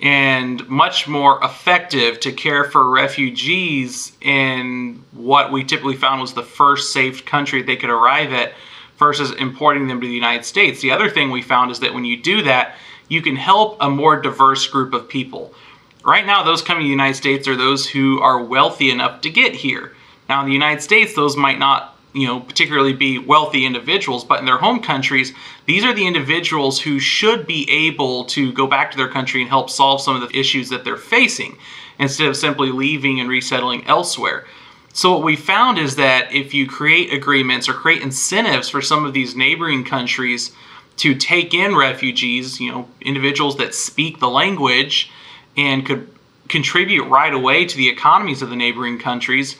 and 0.00 0.66
much 0.68 1.06
more 1.06 1.42
effective 1.44 2.20
to 2.20 2.32
care 2.32 2.64
for 2.64 2.88
refugees 2.88 4.12
in 4.20 5.04
what 5.12 5.52
we 5.52 5.62
typically 5.62 5.96
found 5.96 6.20
was 6.20 6.32
the 6.32 6.42
first 6.42 6.92
safe 6.92 7.26
country 7.26 7.62
they 7.62 7.76
could 7.76 7.90
arrive 7.90 8.32
at 8.32 8.54
versus 8.98 9.30
importing 9.32 9.88
them 9.88 10.00
to 10.00 10.06
the 10.06 10.12
United 10.12 10.44
States. 10.44 10.80
The 10.80 10.92
other 10.92 11.10
thing 11.10 11.30
we 11.30 11.42
found 11.42 11.70
is 11.70 11.80
that 11.80 11.92
when 11.92 12.04
you 12.04 12.16
do 12.16 12.42
that, 12.42 12.76
you 13.08 13.20
can 13.20 13.36
help 13.36 13.76
a 13.80 13.90
more 13.90 14.20
diverse 14.20 14.66
group 14.66 14.94
of 14.94 15.08
people. 15.08 15.52
Right 16.04 16.24
now, 16.24 16.42
those 16.42 16.62
coming 16.62 16.82
to 16.82 16.86
the 16.86 16.90
United 16.90 17.16
States 17.16 17.46
are 17.46 17.56
those 17.56 17.86
who 17.86 18.20
are 18.20 18.42
wealthy 18.42 18.90
enough 18.90 19.20
to 19.22 19.30
get 19.30 19.54
here. 19.54 19.94
Now, 20.28 20.40
in 20.40 20.46
the 20.46 20.54
United 20.54 20.80
States, 20.80 21.14
those 21.14 21.36
might 21.36 21.58
not 21.58 21.89
you 22.12 22.26
know, 22.26 22.40
particularly 22.40 22.92
be 22.92 23.18
wealthy 23.18 23.64
individuals, 23.64 24.24
but 24.24 24.40
in 24.40 24.44
their 24.44 24.58
home 24.58 24.80
countries, 24.80 25.32
these 25.66 25.84
are 25.84 25.94
the 25.94 26.06
individuals 26.06 26.80
who 26.80 26.98
should 26.98 27.46
be 27.46 27.68
able 27.70 28.24
to 28.26 28.52
go 28.52 28.66
back 28.66 28.90
to 28.90 28.96
their 28.96 29.08
country 29.08 29.40
and 29.40 29.48
help 29.48 29.70
solve 29.70 30.00
some 30.00 30.20
of 30.20 30.28
the 30.28 30.38
issues 30.38 30.68
that 30.70 30.84
they're 30.84 30.96
facing 30.96 31.56
instead 31.98 32.28
of 32.28 32.36
simply 32.36 32.72
leaving 32.72 33.20
and 33.20 33.28
resettling 33.28 33.86
elsewhere. 33.86 34.46
So, 34.92 35.12
what 35.12 35.22
we 35.22 35.36
found 35.36 35.78
is 35.78 35.96
that 35.96 36.32
if 36.34 36.52
you 36.52 36.66
create 36.66 37.12
agreements 37.12 37.68
or 37.68 37.74
create 37.74 38.02
incentives 38.02 38.68
for 38.68 38.82
some 38.82 39.04
of 39.04 39.12
these 39.12 39.36
neighboring 39.36 39.84
countries 39.84 40.50
to 40.96 41.14
take 41.14 41.54
in 41.54 41.76
refugees, 41.76 42.60
you 42.60 42.72
know, 42.72 42.88
individuals 43.00 43.56
that 43.58 43.74
speak 43.74 44.18
the 44.18 44.28
language 44.28 45.10
and 45.56 45.86
could 45.86 46.12
contribute 46.48 47.04
right 47.04 47.32
away 47.32 47.64
to 47.64 47.76
the 47.76 47.88
economies 47.88 48.42
of 48.42 48.50
the 48.50 48.56
neighboring 48.56 48.98
countries, 48.98 49.56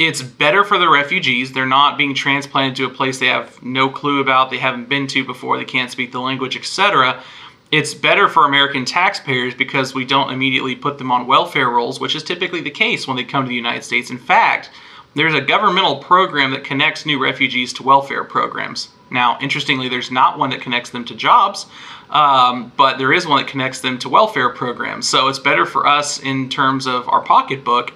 it's 0.00 0.22
better 0.22 0.64
for 0.64 0.78
the 0.78 0.88
refugees. 0.88 1.52
They're 1.52 1.66
not 1.66 1.98
being 1.98 2.14
transplanted 2.14 2.74
to 2.76 2.86
a 2.86 2.88
place 2.88 3.18
they 3.18 3.26
have 3.26 3.62
no 3.62 3.90
clue 3.90 4.22
about, 4.22 4.48
they 4.48 4.56
haven't 4.56 4.88
been 4.88 5.06
to 5.08 5.26
before, 5.26 5.58
they 5.58 5.64
can't 5.66 5.90
speak 5.90 6.10
the 6.10 6.20
language, 6.20 6.56
etc. 6.56 7.22
It's 7.70 7.92
better 7.92 8.26
for 8.26 8.46
American 8.46 8.86
taxpayers 8.86 9.54
because 9.54 9.94
we 9.94 10.06
don't 10.06 10.32
immediately 10.32 10.74
put 10.74 10.96
them 10.96 11.12
on 11.12 11.26
welfare 11.26 11.68
rolls, 11.68 12.00
which 12.00 12.16
is 12.16 12.22
typically 12.22 12.62
the 12.62 12.70
case 12.70 13.06
when 13.06 13.18
they 13.18 13.24
come 13.24 13.44
to 13.44 13.48
the 13.50 13.54
United 13.54 13.84
States. 13.84 14.10
In 14.10 14.16
fact, 14.16 14.70
there's 15.14 15.34
a 15.34 15.40
governmental 15.40 15.98
program 15.98 16.52
that 16.52 16.64
connects 16.64 17.04
new 17.04 17.22
refugees 17.22 17.74
to 17.74 17.82
welfare 17.82 18.24
programs. 18.24 18.88
Now, 19.10 19.38
interestingly, 19.42 19.90
there's 19.90 20.10
not 20.10 20.38
one 20.38 20.48
that 20.50 20.62
connects 20.62 20.90
them 20.90 21.04
to 21.04 21.14
jobs, 21.14 21.66
um, 22.08 22.72
but 22.78 22.96
there 22.96 23.12
is 23.12 23.26
one 23.26 23.42
that 23.42 23.50
connects 23.50 23.82
them 23.82 23.98
to 23.98 24.08
welfare 24.08 24.48
programs. 24.48 25.06
So 25.06 25.28
it's 25.28 25.38
better 25.38 25.66
for 25.66 25.86
us 25.86 26.20
in 26.20 26.48
terms 26.48 26.86
of 26.86 27.06
our 27.08 27.20
pocketbook 27.20 27.92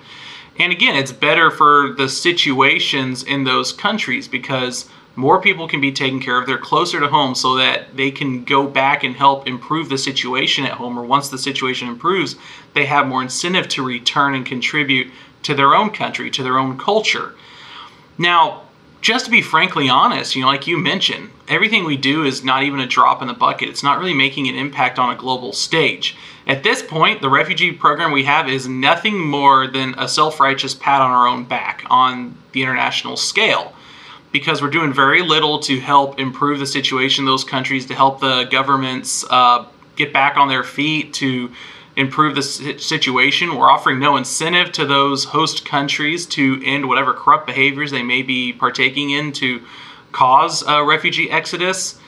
and 0.58 0.72
again, 0.72 0.94
it's 0.94 1.12
better 1.12 1.50
for 1.50 1.94
the 1.96 2.08
situations 2.08 3.22
in 3.22 3.44
those 3.44 3.72
countries 3.72 4.28
because 4.28 4.88
more 5.16 5.40
people 5.40 5.68
can 5.68 5.80
be 5.80 5.92
taken 5.92 6.20
care 6.20 6.40
of. 6.40 6.46
They're 6.46 6.58
closer 6.58 7.00
to 7.00 7.08
home 7.08 7.34
so 7.34 7.56
that 7.56 7.96
they 7.96 8.10
can 8.10 8.44
go 8.44 8.66
back 8.66 9.04
and 9.04 9.14
help 9.14 9.46
improve 9.46 9.88
the 9.88 9.98
situation 9.98 10.64
at 10.64 10.72
home. 10.72 10.98
Or 10.98 11.04
once 11.04 11.28
the 11.28 11.38
situation 11.38 11.88
improves, 11.88 12.36
they 12.74 12.86
have 12.86 13.06
more 13.06 13.22
incentive 13.22 13.68
to 13.68 13.84
return 13.84 14.34
and 14.34 14.44
contribute 14.44 15.12
to 15.44 15.54
their 15.54 15.74
own 15.74 15.90
country, 15.90 16.30
to 16.30 16.42
their 16.42 16.58
own 16.58 16.78
culture. 16.78 17.34
Now, 18.18 18.63
just 19.04 19.26
to 19.26 19.30
be 19.30 19.42
frankly 19.42 19.86
honest, 19.86 20.34
you 20.34 20.40
know, 20.40 20.48
like 20.48 20.66
you 20.66 20.78
mentioned, 20.78 21.28
everything 21.46 21.84
we 21.84 21.94
do 21.94 22.24
is 22.24 22.42
not 22.42 22.62
even 22.62 22.80
a 22.80 22.86
drop 22.86 23.20
in 23.20 23.28
the 23.28 23.34
bucket. 23.34 23.68
It's 23.68 23.82
not 23.82 23.98
really 23.98 24.14
making 24.14 24.48
an 24.48 24.54
impact 24.54 24.98
on 24.98 25.14
a 25.14 25.14
global 25.14 25.52
stage. 25.52 26.16
At 26.46 26.62
this 26.62 26.82
point, 26.82 27.20
the 27.20 27.28
refugee 27.28 27.70
program 27.70 28.12
we 28.12 28.24
have 28.24 28.48
is 28.48 28.66
nothing 28.66 29.20
more 29.20 29.66
than 29.66 29.94
a 29.98 30.08
self 30.08 30.40
righteous 30.40 30.74
pat 30.74 31.02
on 31.02 31.10
our 31.10 31.26
own 31.26 31.44
back 31.44 31.84
on 31.90 32.34
the 32.52 32.62
international 32.62 33.18
scale 33.18 33.74
because 34.32 34.62
we're 34.62 34.70
doing 34.70 34.90
very 34.90 35.20
little 35.20 35.58
to 35.60 35.78
help 35.80 36.18
improve 36.18 36.58
the 36.58 36.66
situation 36.66 37.24
in 37.24 37.26
those 37.26 37.44
countries, 37.44 37.84
to 37.86 37.94
help 37.94 38.20
the 38.20 38.44
governments 38.44 39.22
uh, 39.28 39.66
get 39.96 40.14
back 40.14 40.38
on 40.38 40.48
their 40.48 40.64
feet, 40.64 41.12
to 41.12 41.52
improve 41.96 42.34
the 42.34 42.42
situation. 42.42 43.56
We're 43.56 43.70
offering 43.70 43.98
no 43.98 44.16
incentive 44.16 44.72
to 44.72 44.86
those 44.86 45.24
host 45.24 45.64
countries 45.64 46.26
to 46.26 46.60
end 46.64 46.88
whatever 46.88 47.12
corrupt 47.12 47.46
behaviors 47.46 47.90
they 47.90 48.02
may 48.02 48.22
be 48.22 48.52
partaking 48.52 49.10
in 49.10 49.32
to 49.34 49.62
cause 50.12 50.62
a 50.66 50.84
refugee 50.84 51.30
exodus. 51.30 51.98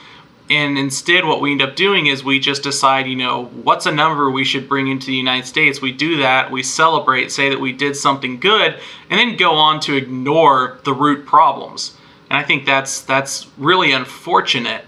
And 0.49 0.77
instead, 0.77 1.25
what 1.25 1.41
we 1.41 1.51
end 1.51 1.61
up 1.61 1.75
doing 1.75 2.07
is 2.07 2.23
we 2.23 2.39
just 2.39 2.63
decide, 2.63 3.05
you 3.05 3.17
know, 3.17 3.45
what's 3.45 3.85
a 3.85 3.91
number 3.91 4.31
we 4.31 4.45
should 4.45 4.69
bring 4.69 4.87
into 4.87 5.07
the 5.07 5.13
United 5.13 5.45
States. 5.45 5.81
We 5.81 5.91
do 5.91 6.17
that, 6.17 6.51
we 6.51 6.63
celebrate, 6.63 7.31
say 7.31 7.49
that 7.49 7.59
we 7.59 7.73
did 7.73 7.97
something 7.97 8.39
good, 8.39 8.79
and 9.09 9.19
then 9.19 9.35
go 9.35 9.55
on 9.55 9.81
to 9.81 9.97
ignore 9.97 10.79
the 10.85 10.93
root 10.93 11.25
problems. 11.25 11.97
And 12.29 12.37
I 12.37 12.43
think 12.43 12.65
that's 12.65 13.01
that's 13.01 13.47
really 13.57 13.91
unfortunate, 13.91 14.85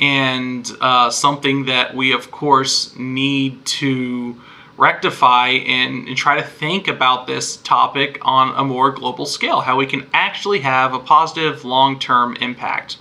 and 0.00 0.70
uh, 0.80 1.10
something 1.10 1.66
that 1.66 1.94
we, 1.94 2.12
of 2.12 2.30
course, 2.30 2.96
need 2.96 3.64
to 3.66 4.40
rectify 4.76 5.48
and, 5.48 6.06
and, 6.06 6.16
try 6.16 6.36
to 6.36 6.46
think 6.46 6.86
about 6.86 7.26
this 7.26 7.56
topic 7.58 8.18
on 8.20 8.54
a 8.56 8.62
more 8.62 8.90
global 8.90 9.24
scale, 9.24 9.60
how 9.60 9.76
we 9.76 9.86
can 9.86 10.06
actually 10.12 10.60
have 10.60 10.92
a 10.92 10.98
positive 10.98 11.64
long-term 11.64 12.36
impact 12.42 12.98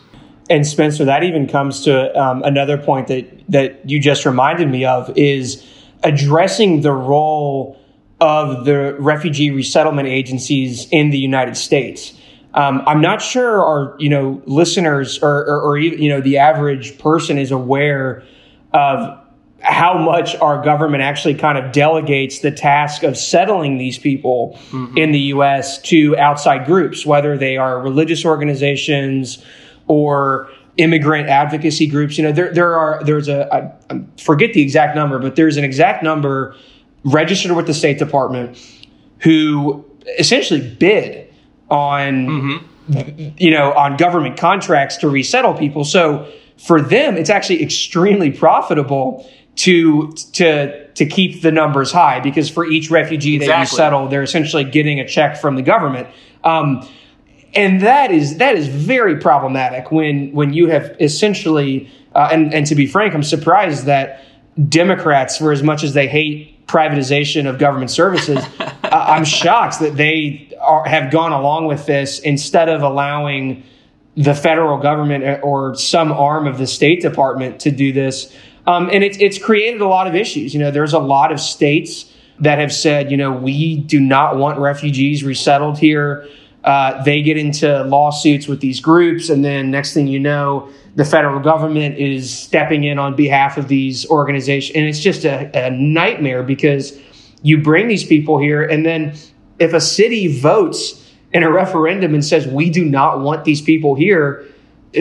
and 0.50 0.66
Spencer, 0.66 1.06
that 1.06 1.24
even 1.24 1.48
comes 1.48 1.84
to 1.86 2.16
um, 2.20 2.44
another 2.44 2.78
point 2.78 3.08
that 3.08 3.32
that 3.50 3.90
you 3.90 4.00
just 4.00 4.26
reminded 4.26 4.70
me 4.70 4.86
of 4.86 5.16
is 5.18 5.66
addressing 6.04 6.82
the 6.82 6.92
role 6.92 7.80
of 8.22 8.66
the 8.66 8.96
refugee 9.00 9.52
resettlement 9.52 10.08
agencies 10.08 10.88
in 10.92 11.10
the 11.10 11.18
United 11.18 11.58
States. 11.58 12.14
Um, 12.56 12.84
I'm 12.88 13.02
not 13.02 13.22
sure 13.22 13.64
our 13.64 13.96
you 14.00 14.10
know 14.10 14.42
listeners 14.46 15.20
or, 15.22 15.46
or, 15.46 15.62
or 15.62 15.78
you 15.78 16.10
know 16.10 16.22
the 16.22 16.38
average 16.38 16.98
person 16.98 17.38
is 17.38 17.52
aware 17.52 18.24
of 18.74 19.20
how 19.60 19.98
much 19.98 20.36
our 20.38 20.64
government 20.64 21.04
actually 21.04 21.34
kind 21.34 21.58
of 21.58 21.72
delegates 21.72 22.40
the 22.40 22.52
task 22.52 23.04
of 23.04 23.18
settling 23.18 23.78
these 23.78 23.98
people 23.98 24.58
mm-hmm. 24.70 24.98
in 24.98 25.12
the 25.12 25.20
U.S. 25.20 25.82
to 25.84 26.16
outside 26.18 26.66
groups, 26.66 27.06
whether 27.06 27.38
they 27.38 27.58
are 27.58 27.82
religious 27.82 28.26
organizations 28.26 29.44
or 29.88 30.50
immigrant 30.78 31.28
advocacy 31.28 31.88
groups. 31.88 32.18
You 32.18 32.24
know, 32.24 32.32
there 32.32 32.54
there 32.54 32.78
are 32.78 33.04
there's 33.04 33.28
a 33.28 33.54
I 33.92 34.02
forget 34.22 34.54
the 34.54 34.62
exact 34.62 34.96
number, 34.96 35.20
but 35.20 35.36
there's 35.36 35.58
an 35.58 35.66
exact 35.66 36.04
number 36.04 36.56
registered 37.04 37.52
with 37.52 37.68
the 37.68 37.74
State 37.74 38.00
Department 38.00 38.58
who 39.20 39.84
essentially 40.18 40.62
bid 40.76 41.25
on 41.70 42.28
mm-hmm. 42.28 43.30
you 43.38 43.52
know 43.52 43.74
on 43.74 43.98
government 43.98 44.38
contracts 44.38 44.98
to 44.98 45.10
resettle 45.10 45.54
people. 45.54 45.84
So 45.84 46.32
for 46.58 46.82
them, 46.82 47.18
it's 47.18 47.30
actually 47.30 47.64
extremely 47.64 48.32
profitable 48.32 49.30
to 49.58 50.12
to 50.34 50.88
to 50.94 51.06
keep 51.06 51.42
the 51.42 51.52
numbers 51.52 51.92
high 51.92 52.20
because 52.20 52.50
for 52.50 52.66
each 52.66 52.90
refugee 52.90 53.36
exactly. 53.36 53.54
that 53.54 53.60
you 53.60 53.78
settle, 53.78 54.08
they're 54.08 54.24
essentially 54.24 54.64
getting 54.64 55.00
a 55.00 55.08
check 55.08 55.38
from 55.38 55.56
the 55.56 55.62
government. 55.62 56.08
Um, 56.44 56.88
and 57.54 57.82
that 57.82 58.12
is 58.12 58.38
that 58.38 58.56
is 58.56 58.68
very 58.68 59.18
problematic 59.18 59.92
when 59.92 60.32
when 60.34 60.54
you 60.54 60.68
have 60.68 60.96
essentially 61.00 61.90
uh, 62.14 62.30
and 62.32 62.54
and 62.54 62.66
to 62.68 62.76
be 62.76 62.86
frank, 62.88 63.14
I'm 63.14 63.24
surprised 63.24 63.86
that 63.86 64.24
Democrats, 64.70 65.38
for 65.38 65.52
as 65.52 65.64
much 65.64 65.84
as 65.84 65.94
they 65.94 66.08
hate 66.08 66.66
privatization 66.68 67.48
of 67.48 67.60
government 67.60 67.92
services, 67.92 68.38
uh, 68.60 68.70
I'm 68.84 69.26
shocked 69.26 69.80
that 69.80 69.96
they 69.96 70.52
are, 70.66 70.86
have 70.86 71.12
gone 71.12 71.32
along 71.32 71.68
with 71.68 71.86
this 71.86 72.20
instead 72.20 72.70
of 72.70 72.82
allowing 72.82 73.64
the 74.18 74.34
federal 74.34 74.78
government 74.78 75.42
or 75.44 75.76
some 75.76 76.12
arm 76.12 76.48
of 76.48 76.58
the 76.58 76.68
State 76.68 77.02
Department 77.02 77.60
to 77.62 77.72
do 77.72 77.92
this. 77.92 78.34
Um, 78.68 78.90
and 78.92 79.04
it's 79.04 79.18
it's 79.20 79.38
created 79.38 79.82
a 79.82 79.88
lot 79.88 80.08
of 80.08 80.16
issues. 80.16 80.54
You 80.54 80.60
know, 80.60 80.72
there's 80.72 80.94
a 80.94 81.00
lot 81.00 81.32
of 81.32 81.40
states 81.40 82.12
that 82.40 82.60
have 82.60 82.74
said, 82.74 83.12
you 83.12 83.18
know, 83.18 83.32
we 83.32 83.78
do 83.78 84.00
not 84.00 84.38
want 84.38 84.60
refugees 84.60 85.24
resettled 85.24 85.78
here. 85.78 86.28
Uh, 86.64 87.04
they 87.04 87.22
get 87.22 87.38
into 87.38 87.84
lawsuits 87.84 88.48
with 88.48 88.60
these 88.60 88.80
groups, 88.80 89.30
and 89.30 89.46
then 89.46 89.70
next 89.70 89.94
thing 89.94 90.08
you 90.08 90.20
know, 90.20 90.68
the 90.96 91.06
federal 91.06 91.40
government 91.40 91.98
is 91.98 92.36
stepping 92.36 92.86
in 92.86 92.98
on 92.98 93.16
behalf 93.16 93.58
of 93.58 93.68
these 93.68 94.10
organizations. 94.10 94.76
And 94.76 94.86
it's 94.86 95.00
just 95.00 95.26
a, 95.26 95.52
a 95.54 95.70
nightmare 95.70 96.42
because 96.42 97.00
you 97.44 97.62
bring 97.62 97.88
these 97.88 98.04
people 98.04 98.40
here, 98.40 98.64
and 98.64 98.84
then 98.84 99.14
if 99.60 99.74
a 99.74 99.82
city 99.82 100.40
votes 100.40 101.02
in 101.34 101.44
a 101.44 101.52
referendum 101.52 102.14
and 102.14 102.24
says, 102.24 102.48
we 102.48 102.70
do 102.70 102.86
not 102.86 103.20
want 103.20 103.46
these 103.46 103.62
people 103.62 103.96
here, 103.96 104.46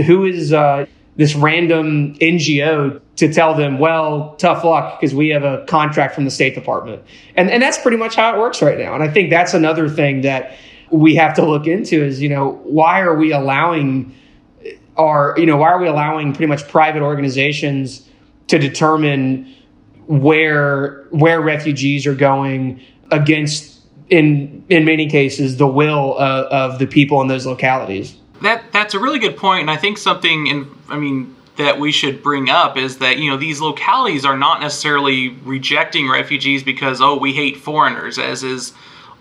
who 0.06 0.24
is 0.24 0.52
uh, 0.52 0.86
this 1.16 1.34
random 1.34 2.14
NGO 2.16 3.00
to 3.16 3.32
tell 3.32 3.54
them, 3.54 3.78
well, 3.78 4.34
tough 4.36 4.64
luck 4.64 5.00
because 5.00 5.14
we 5.14 5.28
have 5.28 5.44
a 5.44 5.64
contract 5.66 6.14
from 6.14 6.24
the 6.24 6.30
State 6.30 6.54
Department. 6.54 7.02
And, 7.36 7.50
and 7.50 7.62
that's 7.62 7.78
pretty 7.78 7.96
much 7.96 8.16
how 8.16 8.34
it 8.34 8.38
works 8.38 8.60
right 8.60 8.78
now. 8.78 8.94
And 8.94 9.02
I 9.02 9.08
think 9.08 9.30
that's 9.30 9.54
another 9.54 9.88
thing 9.88 10.22
that 10.22 10.56
we 10.90 11.14
have 11.14 11.34
to 11.34 11.44
look 11.44 11.66
into 11.66 12.02
is, 12.02 12.20
you 12.20 12.28
know, 12.28 12.60
why 12.64 13.00
are 13.00 13.16
we 13.16 13.32
allowing 13.32 14.14
are, 14.96 15.34
you 15.36 15.46
know, 15.46 15.56
why 15.56 15.70
are 15.70 15.80
we 15.80 15.88
allowing 15.88 16.32
pretty 16.32 16.46
much 16.46 16.68
private 16.68 17.02
organizations 17.02 18.08
to 18.46 18.58
determine 18.58 19.52
where 20.06 21.06
where 21.10 21.40
refugees 21.40 22.06
are 22.06 22.14
going 22.14 22.80
against 23.10 23.73
in 24.10 24.64
in 24.68 24.84
many 24.84 25.08
cases 25.08 25.56
the 25.56 25.66
will 25.66 26.18
of, 26.18 26.46
of 26.46 26.78
the 26.78 26.86
people 26.86 27.20
in 27.20 27.28
those 27.28 27.46
localities. 27.46 28.16
That 28.42 28.64
that's 28.72 28.94
a 28.94 28.98
really 28.98 29.18
good 29.18 29.36
point, 29.36 29.62
and 29.62 29.70
I 29.70 29.76
think 29.76 29.98
something 29.98 30.46
in 30.46 30.70
I 30.88 30.98
mean 30.98 31.34
that 31.56 31.78
we 31.78 31.92
should 31.92 32.22
bring 32.22 32.50
up 32.50 32.76
is 32.76 32.98
that 32.98 33.18
you 33.18 33.30
know 33.30 33.36
these 33.36 33.60
localities 33.60 34.24
are 34.24 34.36
not 34.36 34.60
necessarily 34.60 35.30
rejecting 35.44 36.08
refugees 36.08 36.62
because 36.62 37.00
oh 37.00 37.16
we 37.16 37.32
hate 37.32 37.56
foreigners 37.56 38.18
as 38.18 38.42
is 38.42 38.72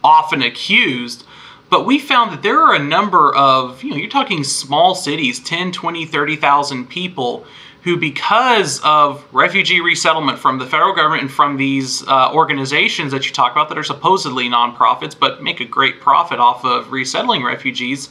often 0.04 0.42
accused 0.42 1.26
but 1.74 1.88
we 1.88 1.98
found 1.98 2.32
that 2.32 2.44
there 2.44 2.62
are 2.62 2.76
a 2.76 2.84
number 2.84 3.36
of, 3.36 3.82
you 3.82 3.90
know, 3.90 3.96
you're 3.96 4.08
talking 4.08 4.44
small 4.44 4.94
cities, 4.94 5.40
10, 5.40 5.72
20, 5.72 6.06
30,000 6.06 6.88
people 6.88 7.48
who, 7.84 7.98
because 7.98 8.80
of 8.84 9.26
refugee 9.34 9.82
resettlement 9.82 10.40
from 10.40 10.58
the 10.58 10.66
federal 10.66 10.96
government 10.96 11.22
and 11.24 11.32
from 11.32 11.58
these 11.58 12.08
uh, 12.08 12.32
organizations 12.34 13.12
that 13.12 13.26
you 13.26 13.34
talk 13.34 13.52
about 13.52 13.68
that 13.70 13.78
are 13.78 13.84
supposedly 13.84 14.50
nonprofits 14.50 15.18
but 15.18 15.44
make 15.44 15.60
a 15.60 15.66
great 15.66 16.00
profit 16.00 16.40
off 16.40 16.64
of 16.64 16.92
resettling 16.92 17.44
refugees, 17.44 18.10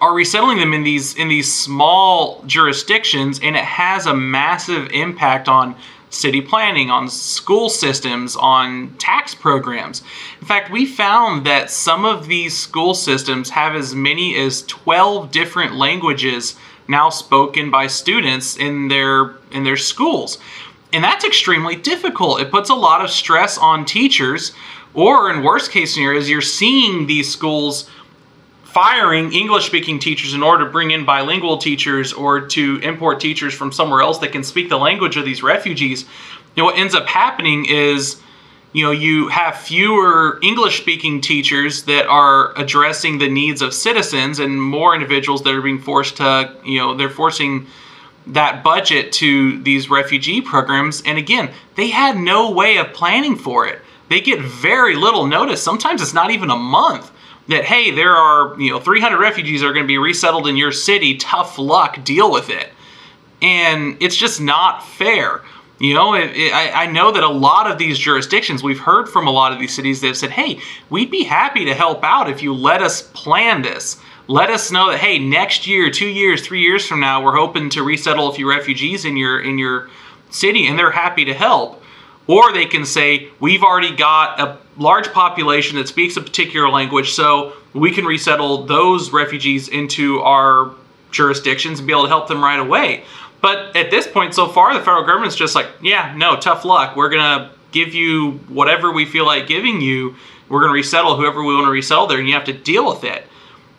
are 0.00 0.14
resettling 0.14 0.58
them 0.58 0.72
in 0.72 0.84
these 0.84 1.14
in 1.16 1.28
these 1.28 1.52
small 1.52 2.42
jurisdictions, 2.46 3.40
and 3.40 3.56
it 3.56 3.64
has 3.64 4.06
a 4.06 4.14
massive 4.14 4.90
impact 4.90 5.48
on 5.48 5.74
city 6.10 6.40
planning, 6.40 6.90
on 6.90 7.08
school 7.08 7.68
systems, 7.68 8.36
on 8.36 8.94
tax 8.98 9.34
programs. 9.34 10.02
In 10.40 10.46
fact, 10.46 10.70
we 10.70 10.86
found 10.86 11.46
that 11.46 11.70
some 11.70 12.04
of 12.04 12.26
these 12.26 12.56
school 12.56 12.94
systems 12.94 13.50
have 13.50 13.74
as 13.74 13.94
many 13.94 14.36
as 14.36 14.62
12 14.62 15.30
different 15.30 15.74
languages 15.74 16.56
now 16.88 17.10
spoken 17.10 17.70
by 17.70 17.86
students 17.86 18.56
in 18.56 18.88
their 18.88 19.34
in 19.50 19.64
their 19.64 19.76
schools. 19.76 20.38
And 20.92 21.02
that's 21.02 21.24
extremely 21.24 21.76
difficult. 21.76 22.40
It 22.40 22.50
puts 22.50 22.68
a 22.68 22.74
lot 22.74 23.02
of 23.02 23.10
stress 23.10 23.56
on 23.56 23.84
teachers 23.84 24.52
or 24.94 25.30
in 25.30 25.42
worst 25.42 25.70
case 25.70 25.94
scenarios 25.94 26.28
you're 26.28 26.42
seeing 26.42 27.06
these 27.06 27.30
schools 27.30 27.88
firing 28.72 29.32
English 29.34 29.66
speaking 29.66 29.98
teachers 29.98 30.32
in 30.32 30.42
order 30.42 30.64
to 30.64 30.70
bring 30.70 30.92
in 30.92 31.04
bilingual 31.04 31.58
teachers 31.58 32.12
or 32.12 32.40
to 32.40 32.78
import 32.82 33.20
teachers 33.20 33.52
from 33.52 33.70
somewhere 33.70 34.00
else 34.00 34.18
that 34.18 34.32
can 34.32 34.42
speak 34.42 34.70
the 34.70 34.78
language 34.78 35.16
of 35.18 35.26
these 35.26 35.42
refugees, 35.42 36.02
you 36.56 36.62
know, 36.62 36.64
what 36.64 36.78
ends 36.78 36.94
up 36.94 37.06
happening 37.06 37.66
is, 37.66 38.20
you 38.72 38.84
know, 38.84 38.90
you 38.90 39.28
have 39.28 39.56
fewer 39.56 40.38
English 40.42 40.80
speaking 40.80 41.20
teachers 41.20 41.84
that 41.84 42.06
are 42.06 42.58
addressing 42.58 43.18
the 43.18 43.28
needs 43.28 43.60
of 43.60 43.74
citizens 43.74 44.38
and 44.38 44.60
more 44.60 44.94
individuals 44.94 45.42
that 45.42 45.54
are 45.54 45.60
being 45.60 45.80
forced 45.80 46.16
to, 46.16 46.54
you 46.64 46.78
know, 46.78 46.94
they're 46.94 47.10
forcing 47.10 47.66
that 48.28 48.62
budget 48.64 49.12
to 49.12 49.62
these 49.62 49.90
refugee 49.90 50.40
programs. 50.40 51.02
And 51.04 51.18
again, 51.18 51.50
they 51.74 51.88
had 51.88 52.16
no 52.16 52.50
way 52.50 52.78
of 52.78 52.92
planning 52.92 53.36
for 53.36 53.66
it. 53.66 53.80
They 54.08 54.20
get 54.20 54.40
very 54.40 54.94
little 54.94 55.26
notice. 55.26 55.62
Sometimes 55.62 56.00
it's 56.00 56.14
not 56.14 56.30
even 56.30 56.50
a 56.50 56.56
month 56.56 57.10
that 57.48 57.64
hey, 57.64 57.90
there 57.90 58.14
are 58.14 58.58
you 58.60 58.70
know 58.70 58.78
300 58.78 59.18
refugees 59.18 59.62
are 59.62 59.72
going 59.72 59.84
to 59.84 59.88
be 59.88 59.98
resettled 59.98 60.46
in 60.46 60.56
your 60.56 60.72
city. 60.72 61.16
Tough 61.16 61.58
luck, 61.58 62.02
deal 62.04 62.30
with 62.30 62.48
it. 62.50 62.70
And 63.40 63.96
it's 64.00 64.16
just 64.16 64.40
not 64.40 64.86
fair. 64.86 65.42
You 65.82 65.94
know, 65.94 66.14
it, 66.14 66.30
it, 66.36 66.54
I, 66.54 66.84
I 66.84 66.86
know 66.86 67.10
that 67.10 67.24
a 67.24 67.28
lot 67.28 67.68
of 67.68 67.76
these 67.76 67.98
jurisdictions, 67.98 68.62
we've 68.62 68.78
heard 68.78 69.08
from 69.08 69.26
a 69.26 69.32
lot 69.32 69.52
of 69.52 69.58
these 69.58 69.74
cities, 69.74 70.00
they've 70.00 70.16
said, 70.16 70.30
hey, 70.30 70.60
we'd 70.90 71.10
be 71.10 71.24
happy 71.24 71.64
to 71.64 71.74
help 71.74 72.04
out 72.04 72.30
if 72.30 72.40
you 72.40 72.54
let 72.54 72.80
us 72.80 73.02
plan 73.02 73.62
this. 73.62 73.96
Let 74.28 74.48
us 74.48 74.70
know 74.70 74.92
that, 74.92 75.00
hey, 75.00 75.18
next 75.18 75.66
year, 75.66 75.90
two 75.90 76.06
years, 76.06 76.46
three 76.46 76.62
years 76.62 76.86
from 76.86 77.00
now, 77.00 77.24
we're 77.24 77.34
hoping 77.34 77.68
to 77.70 77.82
resettle 77.82 78.28
a 78.28 78.32
few 78.32 78.48
refugees 78.48 79.04
in 79.04 79.16
your 79.16 79.40
in 79.40 79.58
your 79.58 79.90
city, 80.30 80.68
and 80.68 80.78
they're 80.78 80.92
happy 80.92 81.24
to 81.24 81.34
help. 81.34 81.82
Or 82.28 82.52
they 82.52 82.66
can 82.66 82.84
say, 82.84 83.30
we've 83.40 83.64
already 83.64 83.96
got 83.96 84.38
a 84.38 84.58
large 84.78 85.12
population 85.12 85.76
that 85.78 85.88
speaks 85.88 86.16
a 86.16 86.20
particular 86.20 86.70
language, 86.70 87.10
so 87.10 87.54
we 87.74 87.90
can 87.90 88.04
resettle 88.04 88.66
those 88.66 89.10
refugees 89.10 89.66
into 89.66 90.20
our 90.20 90.76
jurisdictions 91.10 91.80
and 91.80 91.86
be 91.88 91.92
able 91.92 92.04
to 92.04 92.08
help 92.08 92.28
them 92.28 92.42
right 92.42 92.60
away. 92.60 93.02
But 93.42 93.76
at 93.76 93.90
this 93.90 94.06
point, 94.06 94.34
so 94.34 94.48
far, 94.48 94.72
the 94.72 94.80
federal 94.80 95.04
government's 95.04 95.36
just 95.36 95.54
like, 95.54 95.66
yeah, 95.82 96.14
no, 96.16 96.36
tough 96.36 96.64
luck. 96.64 96.96
We're 96.96 97.10
going 97.10 97.22
to 97.22 97.50
give 97.72 97.92
you 97.92 98.32
whatever 98.48 98.92
we 98.92 99.04
feel 99.04 99.26
like 99.26 99.48
giving 99.48 99.80
you. 99.80 100.14
We're 100.48 100.60
going 100.60 100.70
to 100.70 100.74
resettle 100.74 101.16
whoever 101.16 101.42
we 101.42 101.54
want 101.54 101.66
to 101.66 101.70
resettle 101.70 102.06
there, 102.06 102.18
and 102.18 102.28
you 102.28 102.34
have 102.34 102.44
to 102.44 102.52
deal 102.52 102.86
with 102.86 103.04
it. 103.04 103.26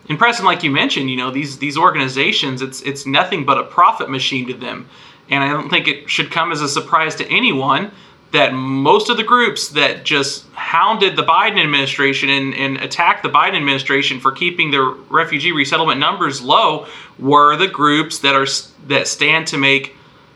And 0.10 0.20
Preston, 0.20 0.46
like 0.46 0.64
you 0.64 0.70
mentioned, 0.70 1.10
you 1.10 1.16
know 1.16 1.32
these 1.32 1.60
these 1.60 1.78
organizations, 1.78 2.62
it's 2.62 2.82
it's 2.82 3.06
nothing 3.06 3.46
but 3.46 3.58
a 3.58 3.64
profit 3.64 4.10
machine 4.10 4.48
to 4.48 4.54
them, 4.54 4.90
and 5.30 5.42
I 5.44 5.48
don't 5.48 5.70
think 5.70 5.88
it 5.88 6.10
should 6.10 6.30
come 6.30 6.52
as 6.52 6.62
a 6.62 6.68
surprise 6.68 7.16
to 7.16 7.32
anyone 7.32 7.92
that 8.32 8.54
most 8.54 9.10
of 9.10 9.16
the 9.16 9.24
groups 9.24 9.70
that 9.70 10.04
just 10.04 10.46
hounded 10.74 11.16
the 11.16 11.22
Biden 11.22 11.62
administration 11.62 12.30
and, 12.30 12.56
and 12.56 12.78
attacked 12.78 13.22
the 13.22 13.30
Biden 13.30 13.56
administration 13.56 14.20
for 14.20 14.32
keeping 14.32 14.72
their 14.72 14.86
refugee 14.86 15.52
resettlement 15.52 16.00
numbers 16.00 16.42
low 16.42 16.88
were 17.20 17.56
the 17.56 17.68
groups 17.68 18.18
that 18.20 18.34
are 18.34 18.48
that 18.88 19.08
stand 19.08 19.46
to 19.46 19.58
make 19.60 19.96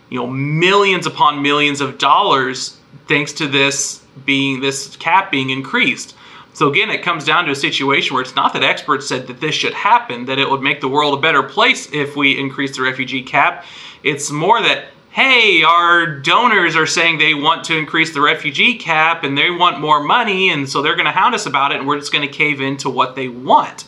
you 0.10 0.20
know 0.20 0.28
millions 0.28 1.08
upon 1.08 1.42
millions 1.42 1.82
of 1.82 1.98
dollars 1.98 2.78
thanks 3.08 3.34
to 3.34 3.48
this 3.48 4.04
being 4.26 4.62
this 4.62 4.96
cap 4.98 5.32
being 5.32 5.50
increased. 5.50 6.16
So 6.54 6.70
again, 6.70 6.92
it 6.92 7.02
comes 7.02 7.26
down 7.26 7.46
to 7.46 7.52
a 7.52 7.56
situation 7.56 8.14
where 8.14 8.22
it's 8.22 8.36
not 8.36 8.54
that 8.54 8.62
experts 8.62 9.08
said 9.08 9.26
that 9.26 9.42
this 9.42 9.56
should 9.56 9.74
happen, 9.74 10.26
that 10.26 10.38
it 10.38 10.48
would 10.48 10.62
make 10.62 10.82
the 10.82 10.88
world 10.88 11.18
a 11.18 11.22
better 11.22 11.42
place 11.42 11.92
if 11.92 12.16
we 12.16 12.38
increase 12.38 12.76
the 12.76 12.84
refugee 12.84 13.24
cap. 13.24 13.66
It's 14.04 14.30
more 14.30 14.62
that 14.62 14.86
hey, 15.18 15.64
our 15.64 16.06
donors 16.06 16.76
are 16.76 16.86
saying 16.86 17.18
they 17.18 17.34
want 17.34 17.64
to 17.64 17.76
increase 17.76 18.14
the 18.14 18.22
refugee 18.22 18.78
cap 18.78 19.24
and 19.24 19.36
they 19.36 19.50
want 19.50 19.80
more 19.80 20.00
money, 20.00 20.52
and 20.52 20.70
so 20.70 20.84
they're 20.84 20.94
going 20.94 21.08
to 21.08 21.12
hound 21.12 21.34
us 21.34 21.48
about 21.48 21.72
it, 21.72 21.80
and 21.80 21.88
we're 21.88 21.98
just 21.98 22.14
going 22.14 22.22
to 22.22 22.32
cave 22.32 22.62
into 22.62 22.88
what 22.88 23.16
they 23.16 23.28
want. 23.28 23.86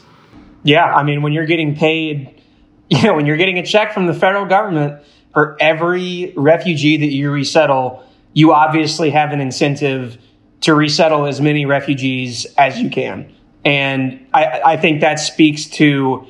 Yeah, 0.63 0.85
I 0.85 1.03
mean, 1.03 1.21
when 1.21 1.31
you're 1.31 1.45
getting 1.45 1.75
paid, 1.75 2.41
you 2.89 3.03
know, 3.03 3.13
when 3.13 3.27
you're 3.27 3.37
getting 3.37 3.59
a 3.59 3.65
check 3.65 3.93
from 3.93 4.07
the 4.07 4.13
federal 4.13 4.47
government 4.47 5.03
for 5.31 5.55
every 5.59 6.33
refugee 6.35 6.97
that 6.97 7.11
you 7.11 7.29
resettle, 7.29 8.03
you 8.33 8.51
obviously 8.51 9.11
have 9.11 9.31
an 9.31 9.39
incentive 9.39 10.17
to 10.61 10.73
resettle 10.73 11.27
as 11.27 11.39
many 11.39 11.63
refugees 11.63 12.47
as 12.57 12.79
you 12.79 12.89
can. 12.89 13.31
And 13.63 14.25
I, 14.33 14.61
I 14.65 14.77
think 14.77 15.01
that 15.01 15.19
speaks 15.19 15.65
to 15.65 16.25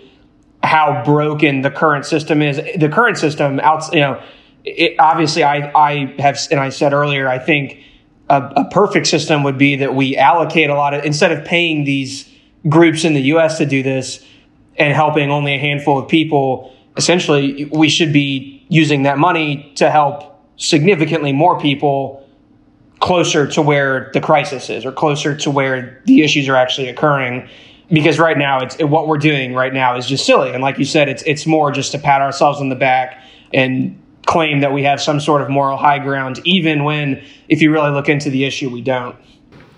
how 0.61 1.03
broken 1.05 1.61
the 1.61 1.71
current 1.71 2.05
system 2.05 2.41
is. 2.41 2.57
The 2.77 2.89
current 2.89 3.17
system, 3.17 3.61
out, 3.61 3.93
you 3.93 4.01
know, 4.01 4.21
it, 4.63 4.95
obviously, 4.99 5.43
I, 5.43 5.71
I 5.75 6.15
have, 6.19 6.39
and 6.51 6.59
I 6.59 6.69
said 6.69 6.93
earlier, 6.93 7.27
I 7.27 7.39
think 7.39 7.83
a, 8.29 8.41
a, 8.57 8.69
perfect 8.69 9.07
system 9.07 9.43
would 9.43 9.57
be 9.57 9.77
that 9.77 9.95
we 9.95 10.17
allocate 10.17 10.69
a 10.69 10.75
lot 10.75 10.93
of, 10.93 11.03
instead 11.03 11.31
of 11.31 11.45
paying 11.45 11.83
these 11.83 12.29
groups 12.67 13.03
in 13.03 13.13
the 13.13 13.21
US 13.21 13.57
to 13.57 13.65
do 13.65 13.81
this 13.81 14.23
and 14.77 14.93
helping 14.93 15.31
only 15.31 15.55
a 15.55 15.59
handful 15.59 15.97
of 15.97 16.07
people, 16.07 16.73
essentially, 16.97 17.65
we 17.65 17.89
should 17.89 18.13
be 18.13 18.65
using 18.69 19.03
that 19.03 19.17
money 19.17 19.71
to 19.75 19.89
help 19.89 20.39
significantly 20.57 21.31
more 21.31 21.59
people 21.59 22.25
closer 22.99 23.47
to 23.47 23.61
where 23.61 24.11
the 24.13 24.21
crisis 24.21 24.69
is 24.69 24.85
or 24.85 24.91
closer 24.91 25.35
to 25.35 25.49
where 25.49 26.01
the 26.05 26.21
issues 26.21 26.49
are 26.49 26.55
actually 26.55 26.89
occurring. 26.89 27.49
Because 27.91 28.19
right 28.19 28.37
now 28.37 28.59
it's 28.59 28.77
what 28.77 29.07
we're 29.07 29.17
doing 29.17 29.55
right 29.55 29.73
now 29.73 29.95
is 29.97 30.05
just 30.05 30.25
silly. 30.25 30.51
And 30.51 30.61
like 30.61 30.77
you 30.77 30.85
said 30.85 31.09
it's 31.09 31.23
it's 31.23 31.47
more 31.47 31.71
just 31.71 31.91
to 31.93 31.97
pat 31.97 32.21
ourselves 32.21 32.59
on 32.59 32.69
the 32.69 32.75
back 32.75 33.23
and 33.51 33.98
claim 34.29 34.59
that 34.61 34.71
we 34.71 34.83
have 34.83 35.01
some 35.01 35.19
sort 35.19 35.41
of 35.41 35.49
moral 35.49 35.75
high 35.75 35.97
ground, 35.97 36.39
even 36.43 36.83
when, 36.83 37.21
if 37.47 37.63
you 37.63 37.71
really 37.71 37.89
look 37.89 38.07
into 38.07 38.29
the 38.29 38.45
issue, 38.45 38.69
we 38.69 38.81
don't. 38.81 39.15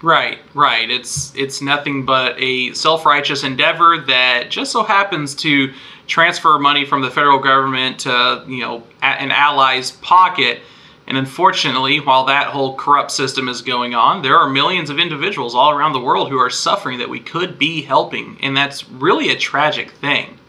Right, 0.04 0.40
right. 0.54 0.90
It's 0.90 1.34
it's 1.36 1.62
nothing 1.62 2.06
but 2.06 2.36
a 2.38 2.74
self-righteous 2.74 3.44
endeavor 3.44 4.00
that 4.08 4.50
just 4.50 4.72
so 4.72 4.84
happens 4.84 5.36
to 5.36 5.72
transfer 6.08 6.58
money 6.58 6.86
from 6.86 7.02
the 7.02 7.12
federal 7.12 7.38
government 7.38 8.00
to 8.00 8.44
you 8.48 8.62
know 8.62 8.84
an 9.02 9.32
ally's 9.32 9.92
pocket. 9.92 10.62
And 11.08 11.18
unfortunately, 11.18 12.00
while 12.00 12.26
that 12.26 12.48
whole 12.48 12.76
corrupt 12.76 13.12
system 13.12 13.48
is 13.48 13.62
going 13.62 13.94
on, 13.94 14.22
there 14.22 14.38
are 14.38 14.50
millions 14.50 14.90
of 14.90 14.98
individuals 15.00 15.54
all 15.56 15.72
around 15.72 15.94
the 15.94 16.00
world 16.00 16.30
who 16.30 16.38
are 16.40 16.50
suffering 16.50 17.00
that 17.00 17.10
we 17.10 17.20
could 17.20 17.60
be 17.60 17.82
helping, 17.82 18.38
and 18.42 18.58
that's 18.58 18.90
really 18.90 19.30
a 19.30 19.38
tragic 19.38 19.92
thing. 19.92 20.40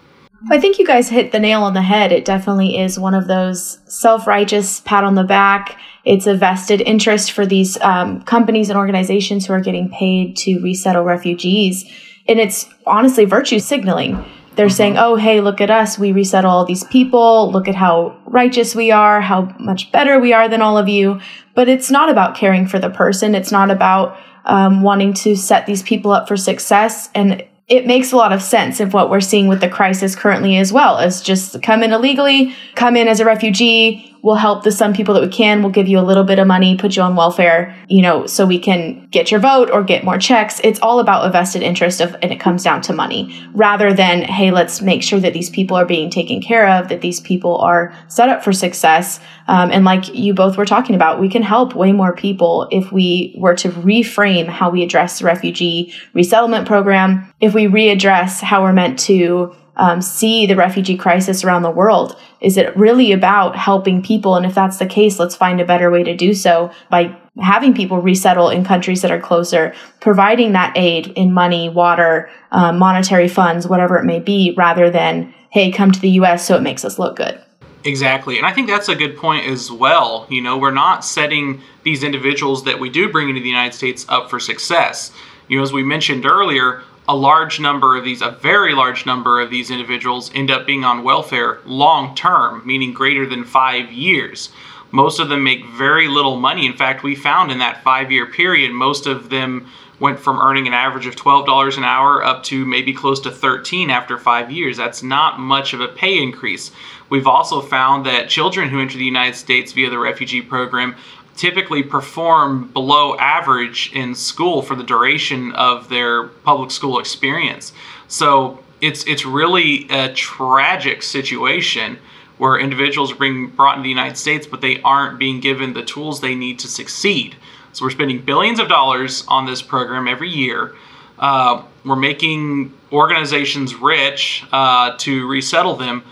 I 0.51 0.61
think 0.61 0.79
you 0.79 0.87
guys 0.87 1.09
hit 1.09 1.33
the 1.33 1.39
nail 1.39 1.63
on 1.63 1.75
the 1.75 1.83
head. 1.83 2.13
It 2.13 2.25
definitely 2.25 2.79
is 2.79 2.99
one 2.99 3.15
of 3.15 3.29
those 3.29 3.79
self 3.87 4.27
righteous 4.27 4.81
pat 4.81 5.05
on 5.05 5.15
the 5.15 5.25
back. 5.25 5.79
It's 6.05 6.27
a 6.27 6.35
vested 6.35 6.81
interest 6.81 7.33
for 7.33 7.47
these 7.47 7.81
um, 7.81 8.23
companies 8.23 8.69
and 8.69 8.79
organizations 8.79 9.47
who 9.47 9.53
are 9.53 9.61
getting 9.61 9.89
paid 9.91 10.37
to 10.39 10.61
resettle 10.61 11.05
refugees. 11.05 11.85
And 12.29 12.41
it's 12.41 12.69
honestly 12.87 13.25
virtue 13.25 13.61
signaling. 13.61 14.25
They're 14.55 14.67
mm-hmm. 14.67 14.75
saying, 14.75 14.99
oh, 14.99 15.17
hey, 15.17 15.41
look 15.41 15.61
at 15.61 15.71
us. 15.71 15.99
We 15.99 16.13
resettle 16.13 16.51
all 16.51 16.65
these 16.65 16.85
people. 16.85 17.51
Look 17.53 17.69
at 17.69 17.75
how 17.75 18.19
righteous 18.27 18.75
we 18.75 18.91
are, 18.91 19.21
how 19.21 19.55
much 19.59 19.93
better 19.93 20.19
we 20.19 20.33
are 20.33 20.49
than 20.49 20.61
all 20.61 20.77
of 20.77 20.89
you. 20.89 21.21
But 21.55 21.69
it's 21.69 21.91
not 21.91 22.09
about 22.09 22.37
caring 22.37 22.67
for 22.67 22.79
the 22.79 22.91
person. 22.91 23.35
It's 23.35 23.53
not 23.53 23.71
about 23.71 24.19
um, 24.45 24.83
wanting 24.83 25.15
to 25.15 25.37
set 25.37 25.67
these 25.67 25.83
people 25.83 26.11
up 26.11 26.27
for 26.27 26.37
success. 26.37 27.11
And 27.15 27.45
it 27.69 27.87
makes 27.87 28.13
a 28.13 28.17
lot 28.17 28.33
of 28.33 28.43
sense 28.43 28.81
of 28.81 28.93
what 28.93 29.11
we're 29.11 29.21
seeing 29.21 29.49
with 29.49 29.61
the 29.61 29.69
crisis 29.69 30.15
currently 30.15 30.57
as 30.57 30.73
well 30.73 30.99
as 30.99 31.23
just 31.23 31.63
come 31.63 31.83
in 31.83 31.93
illegally, 31.93 32.55
come 32.75 32.97
in 32.97 33.09
as 33.09 33.21
a 33.21 33.25
refugee, 33.25 34.12
we'll 34.23 34.37
help 34.37 34.63
the 34.63 34.71
some 34.71 34.93
people 34.93 35.15
that 35.15 35.23
we 35.23 35.29
can. 35.29 35.63
We'll 35.63 35.73
give 35.73 35.89
you 35.89 35.99
a 35.99 36.01
little 36.01 36.25
bit 36.25 36.39
of 36.39 36.47
money, 36.47 36.77
put 36.77 36.97
you 36.97 37.03
on 37.03 37.17
welfare, 37.17 37.77
you 37.89 38.03
know, 38.03 38.27
so 38.27 38.47
we 38.47 38.59
can 38.59 39.09
get 39.11 39.31
your 39.31 39.41
vote 39.41 39.69
or 39.71 39.83
get 39.83 40.05
more 40.05 40.19
checks. 40.19 40.61
It's 40.63 40.81
all 40.81 41.01
about 41.01 41.27
a 41.27 41.31
vested 41.31 41.63
interest 41.63 42.01
of, 42.01 42.15
and 42.23 42.33
it 42.33 42.39
comes 42.39 42.63
down 42.63 42.83
to 42.83 42.93
money 42.93 43.39
rather 43.53 43.93
than, 43.93 44.23
hey, 44.23 44.53
let's 44.53 44.81
make 44.81 45.03
sure 45.03 45.19
that 45.21 45.33
these 45.33 45.51
people 45.51 45.77
are 45.77 45.85
being 45.85 46.09
taken 46.09 46.41
care 46.41 46.69
of, 46.69 46.89
that 46.89 47.01
these 47.01 47.21
people 47.21 47.57
are 47.59 47.93
set 48.09 48.29
up 48.29 48.45
for 48.45 48.53
success. 48.53 49.19
Um, 49.49 49.71
and 49.73 49.85
like 49.85 50.15
you 50.15 50.35
both 50.35 50.57
were 50.57 50.67
talking 50.67 50.95
about, 50.95 51.21
we 51.21 51.29
can 51.29 51.43
help 51.43 51.75
way 51.75 51.93
more 51.93 52.15
people 52.15 52.69
if 52.71 52.93
we 52.93 53.35
were 53.37 53.57
to 53.57 53.71
reframe 53.71 54.47
how 54.47 54.71
we 54.71 54.85
address 54.85 55.19
the 55.19 55.25
refugee 55.25 55.93
resettlement 56.15 56.67
program, 56.67 57.33
if 57.41 57.55
we 57.55 57.67
readdress 57.67 58.41
how 58.41 58.63
we're 58.63 58.73
meant 58.73 59.01
to 59.01 59.55
um, 59.77 60.03
see 60.03 60.47
the 60.47 60.57
refugee 60.57 60.97
crisis 60.97 61.45
around 61.45 61.63
the 61.63 61.71
world? 61.71 62.17
Is 62.43 62.57
it 62.57 62.77
really 62.77 63.13
about 63.13 63.57
helping 63.57 64.03
people? 64.03 64.35
And 64.35 64.45
if 64.45 64.55
that's 64.55 64.79
the 64.79 64.87
case, 64.87 65.19
let's 65.19 65.37
find 65.37 65.61
a 65.61 65.65
better 65.65 65.91
way 65.91 66.03
to 66.03 66.17
do 66.17 66.35
so 66.35 66.73
by 66.91 67.17
having 67.41 67.73
people 67.73 68.03
resettle 68.03 68.51
in 68.51 68.65
countries 68.65 69.01
that 69.03 69.11
are 69.11 69.21
closer, 69.21 69.75
providing 70.01 70.53
that 70.53 70.77
aid 70.77 71.07
in 71.17 71.33
money, 71.33 71.69
water, 71.69 72.29
um, 72.51 72.79
monetary 72.79 73.29
funds, 73.29 73.67
whatever 73.67 73.97
it 73.97 74.05
may 74.05 74.19
be, 74.19 74.55
rather 74.57 74.91
than, 74.91 75.33
hey, 75.51 75.71
come 75.71 75.93
to 75.93 76.01
the 76.01 76.11
US 76.11 76.47
so 76.47 76.57
it 76.57 76.63
makes 76.63 76.85
us 76.85 76.99
look 76.99 77.17
good. 77.17 77.41
Exactly. 77.85 78.39
And 78.39 78.47
I 78.47 78.53
think 78.53 78.69
that's 78.69 78.89
a 78.89 78.95
good 78.95 79.17
point 79.17 79.47
as 79.47 79.71
well. 79.71 80.27
You 80.31 80.41
know, 80.41 80.57
we're 80.57 80.71
not 80.71 81.05
setting 81.05 81.61
these 81.85 82.03
individuals 82.03 82.65
that 82.65 82.79
we 82.79 82.91
do 82.91 83.11
bring 83.11 83.29
into 83.29 83.41
the 83.41 83.49
United 83.49 83.75
States 83.75 84.07
up 84.09 84.31
for 84.31 84.39
success. 84.39 85.11
You 85.49 85.57
know, 85.57 85.63
as 85.63 85.73
we 85.73 85.83
mentioned 85.83 86.25
earlier, 86.27 86.83
a 87.09 87.17
large 87.17 87.59
number 87.59 87.97
of 87.97 88.05
these, 88.05 88.23
a 88.23 88.31
very 88.31 88.75
large 88.75 89.07
number 89.07 89.41
of 89.41 89.51
these 89.51 89.71
individuals 89.71 90.31
end 90.35 90.51
up 90.51 90.67
being 90.67 90.85
on 90.85 91.03
welfare 91.03 91.61
long 91.65 92.15
term, 92.15 92.63
meaning 92.65 92.93
greater 92.93 93.27
than 93.27 93.45
five 93.45 93.91
years. 93.91 94.51
Most 94.93 95.21
of 95.21 95.29
them 95.29 95.43
make 95.43 95.65
very 95.67 96.07
little 96.07 96.37
money. 96.37 96.67
In 96.67 96.75
fact, 96.75 97.03
we 97.03 97.17
found 97.17 97.51
in 97.51 97.59
that 97.59 97.83
five 97.83 98.13
year 98.13 98.27
period, 98.27 98.73
most 98.73 99.07
of 99.07 99.31
them 99.31 99.69
went 99.99 100.19
from 100.19 100.41
earning 100.41 100.67
an 100.67 100.75
average 100.75 101.07
of 101.07 101.17
$12 101.17 101.79
an 101.79 101.85
hour 101.85 102.25
up 102.25 102.43
to 102.43 102.67
maybe 102.67 102.93
close 102.93 103.21
to 103.21 103.31
13 103.31 103.89
after 103.89 104.19
five 104.19 104.51
years. 104.51 104.77
That's 104.77 105.03
not 105.03 105.39
much 105.39 105.73
of 105.73 105.81
a 105.81 105.89
pay 105.89 106.21
increase. 106.21 106.73
We've 107.09 107.27
also 107.27 107.61
found 107.61 108.05
that 108.07 108.29
children 108.29 108.69
who 108.69 108.81
enter 108.81 108.99
the 108.99 109.05
United 109.05 109.37
States 109.37 109.73
via 109.73 109.91
the 109.91 109.99
refugee 109.99 110.43
program 110.43 110.97
typically 111.37 111.83
perform 111.83 112.69
below 112.73 113.17
average 113.17 113.91
in 113.95 114.15
school 114.15 114.63
for 114.63 114.75
the 114.75 114.85
duration 114.85 115.53
of 115.53 115.89
their 115.89 116.25
public 116.25 116.71
school 116.71 116.99
experience. 116.99 117.73
So 118.09 118.63
it's 118.81 119.05
it's 119.07 119.25
really 119.25 119.89
a 119.91 120.13
tragic 120.13 121.03
situation 121.03 121.99
where 122.39 122.59
individuals 122.59 123.13
are 123.13 123.17
being 123.17 123.49
brought 123.49 123.77
into 123.77 123.85
the 123.85 123.89
United 123.89 124.17
States, 124.17 124.47
but 124.47 124.61
they 124.61 124.81
aren't 124.83 125.19
being 125.19 125.41
given 125.41 125.73
the 125.73 125.85
tools 125.85 126.21
they 126.21 126.35
need 126.35 126.59
to 126.59 126.69
succeed. 126.69 127.37
So 127.73 127.85
we're 127.85 127.91
spending 127.91 128.21
billions 128.21 128.59
of 128.59 128.69
dollars 128.69 129.25
on 129.29 129.47
this 129.47 129.63
program 129.63 130.09
every 130.09 130.29
year. 130.29 130.75
Uh, 131.19 131.63
we're 131.85 131.97
making 131.97 132.75
organizations 132.91 133.75
rich 133.75 134.45
uh, 134.53 134.97
to 134.99 135.27
resettle 135.29 135.77
them 135.77 136.05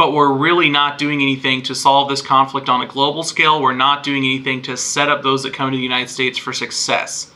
but 0.00 0.14
we're 0.14 0.32
really 0.32 0.70
not 0.70 0.96
doing 0.96 1.20
anything 1.20 1.60
to 1.60 1.74
solve 1.74 2.08
this 2.08 2.22
conflict 2.22 2.70
on 2.70 2.80
a 2.80 2.86
global 2.86 3.22
scale. 3.22 3.60
We're 3.60 3.74
not 3.74 4.02
doing 4.02 4.24
anything 4.24 4.62
to 4.62 4.74
set 4.74 5.10
up 5.10 5.22
those 5.22 5.42
that 5.42 5.52
come 5.52 5.70
to 5.70 5.76
the 5.76 5.82
United 5.82 6.08
States 6.08 6.38
for 6.38 6.54
success. 6.54 7.30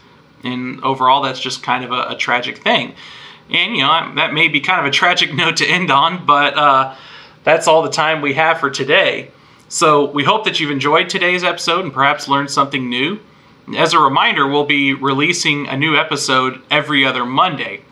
And 0.45 0.83
overall, 0.83 1.21
that's 1.21 1.41
just 1.41 1.63
kind 1.63 1.85
of 1.85 1.93
a, 1.93 2.15
a 2.15 2.17
tragic 2.17 2.57
thing. 2.57 2.95
And, 3.51 3.77
you 3.77 3.83
know, 3.83 4.15
that 4.15 4.33
may 4.33 4.49
be 4.49 4.63
kind 4.63 4.81
of 4.81 4.87
a 4.87 4.91
tragic 4.91 5.35
note 5.35 5.59
to 5.59 5.67
end 5.67 5.91
on, 5.91 6.25
but 6.25 6.57
uh, 6.57 6.97
that's 7.43 7.69
all 7.69 7.83
the 7.83 7.91
time 7.91 8.23
we 8.23 8.33
have 8.33 8.61
for 8.61 8.71
today. 8.71 9.31
So 9.69 10.11
we 10.11 10.25
hope 10.25 10.47
that 10.47 10.59
you've 10.59 10.71
enjoyed 10.71 11.11
today's 11.11 11.45
episode 11.45 11.85
and 11.85 11.93
perhaps 11.93 12.29
learned 12.29 12.51
something 12.51 12.89
new. 12.89 13.21
As 13.77 13.93
a 13.93 13.99
reminder, 13.99 14.49
we'll 14.49 14.65
be 14.65 14.95
releasing 14.95 15.69
a 15.69 15.77
new 15.77 15.99
episode 15.99 16.63
every 16.71 17.05
other 17.05 17.27
Monday. 17.27 17.83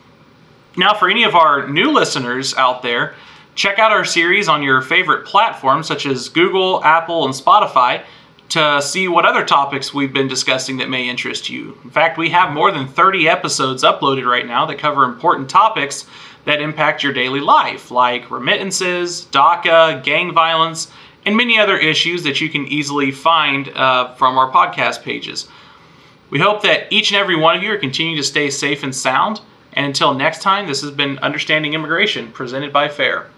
Now, 0.78 0.94
for 0.94 1.10
any 1.10 1.24
of 1.24 1.34
our 1.34 1.68
new 1.68 1.90
listeners 1.90 2.54
out 2.54 2.82
there, 2.82 3.16
Check 3.54 3.78
out 3.78 3.92
our 3.92 4.04
series 4.04 4.48
on 4.48 4.62
your 4.62 4.80
favorite 4.80 5.26
platforms 5.26 5.86
such 5.86 6.06
as 6.06 6.30
Google, 6.30 6.82
Apple, 6.84 7.26
and 7.26 7.34
Spotify 7.34 8.02
to 8.48 8.80
see 8.82 9.08
what 9.08 9.24
other 9.24 9.44
topics 9.44 9.92
we've 9.94 10.12
been 10.12 10.28
discussing 10.28 10.78
that 10.78 10.88
may 10.88 11.08
interest 11.08 11.48
you. 11.48 11.78
In 11.84 11.90
fact, 11.90 12.18
we 12.18 12.30
have 12.30 12.52
more 12.52 12.70
than 12.70 12.86
30 12.86 13.28
episodes 13.28 13.82
uploaded 13.82 14.26
right 14.26 14.46
now 14.46 14.66
that 14.66 14.78
cover 14.78 15.04
important 15.04 15.48
topics 15.48 16.06
that 16.44 16.60
impact 16.60 17.02
your 17.02 17.12
daily 17.12 17.40
life, 17.40 17.90
like 17.90 18.30
remittances, 18.30 19.26
DACA, 19.26 20.02
gang 20.02 20.32
violence, 20.32 20.90
and 21.24 21.36
many 21.36 21.58
other 21.58 21.76
issues 21.76 22.24
that 22.24 22.40
you 22.40 22.48
can 22.48 22.66
easily 22.66 23.10
find 23.10 23.68
uh, 23.70 24.14
from 24.14 24.36
our 24.36 24.50
podcast 24.50 25.02
pages. 25.02 25.48
We 26.30 26.38
hope 26.38 26.62
that 26.62 26.92
each 26.92 27.10
and 27.10 27.20
every 27.20 27.36
one 27.36 27.56
of 27.56 27.62
you 27.62 27.72
are 27.72 27.78
continuing 27.78 28.16
to 28.16 28.22
stay 28.22 28.50
safe 28.50 28.82
and 28.82 28.94
sound. 28.94 29.40
And 29.74 29.86
until 29.86 30.14
next 30.14 30.42
time, 30.42 30.66
this 30.66 30.82
has 30.82 30.90
been 30.90 31.18
Understanding 31.18 31.74
Immigration, 31.74 32.32
presented 32.32 32.72
by 32.72 32.88
FAIR. 32.88 33.31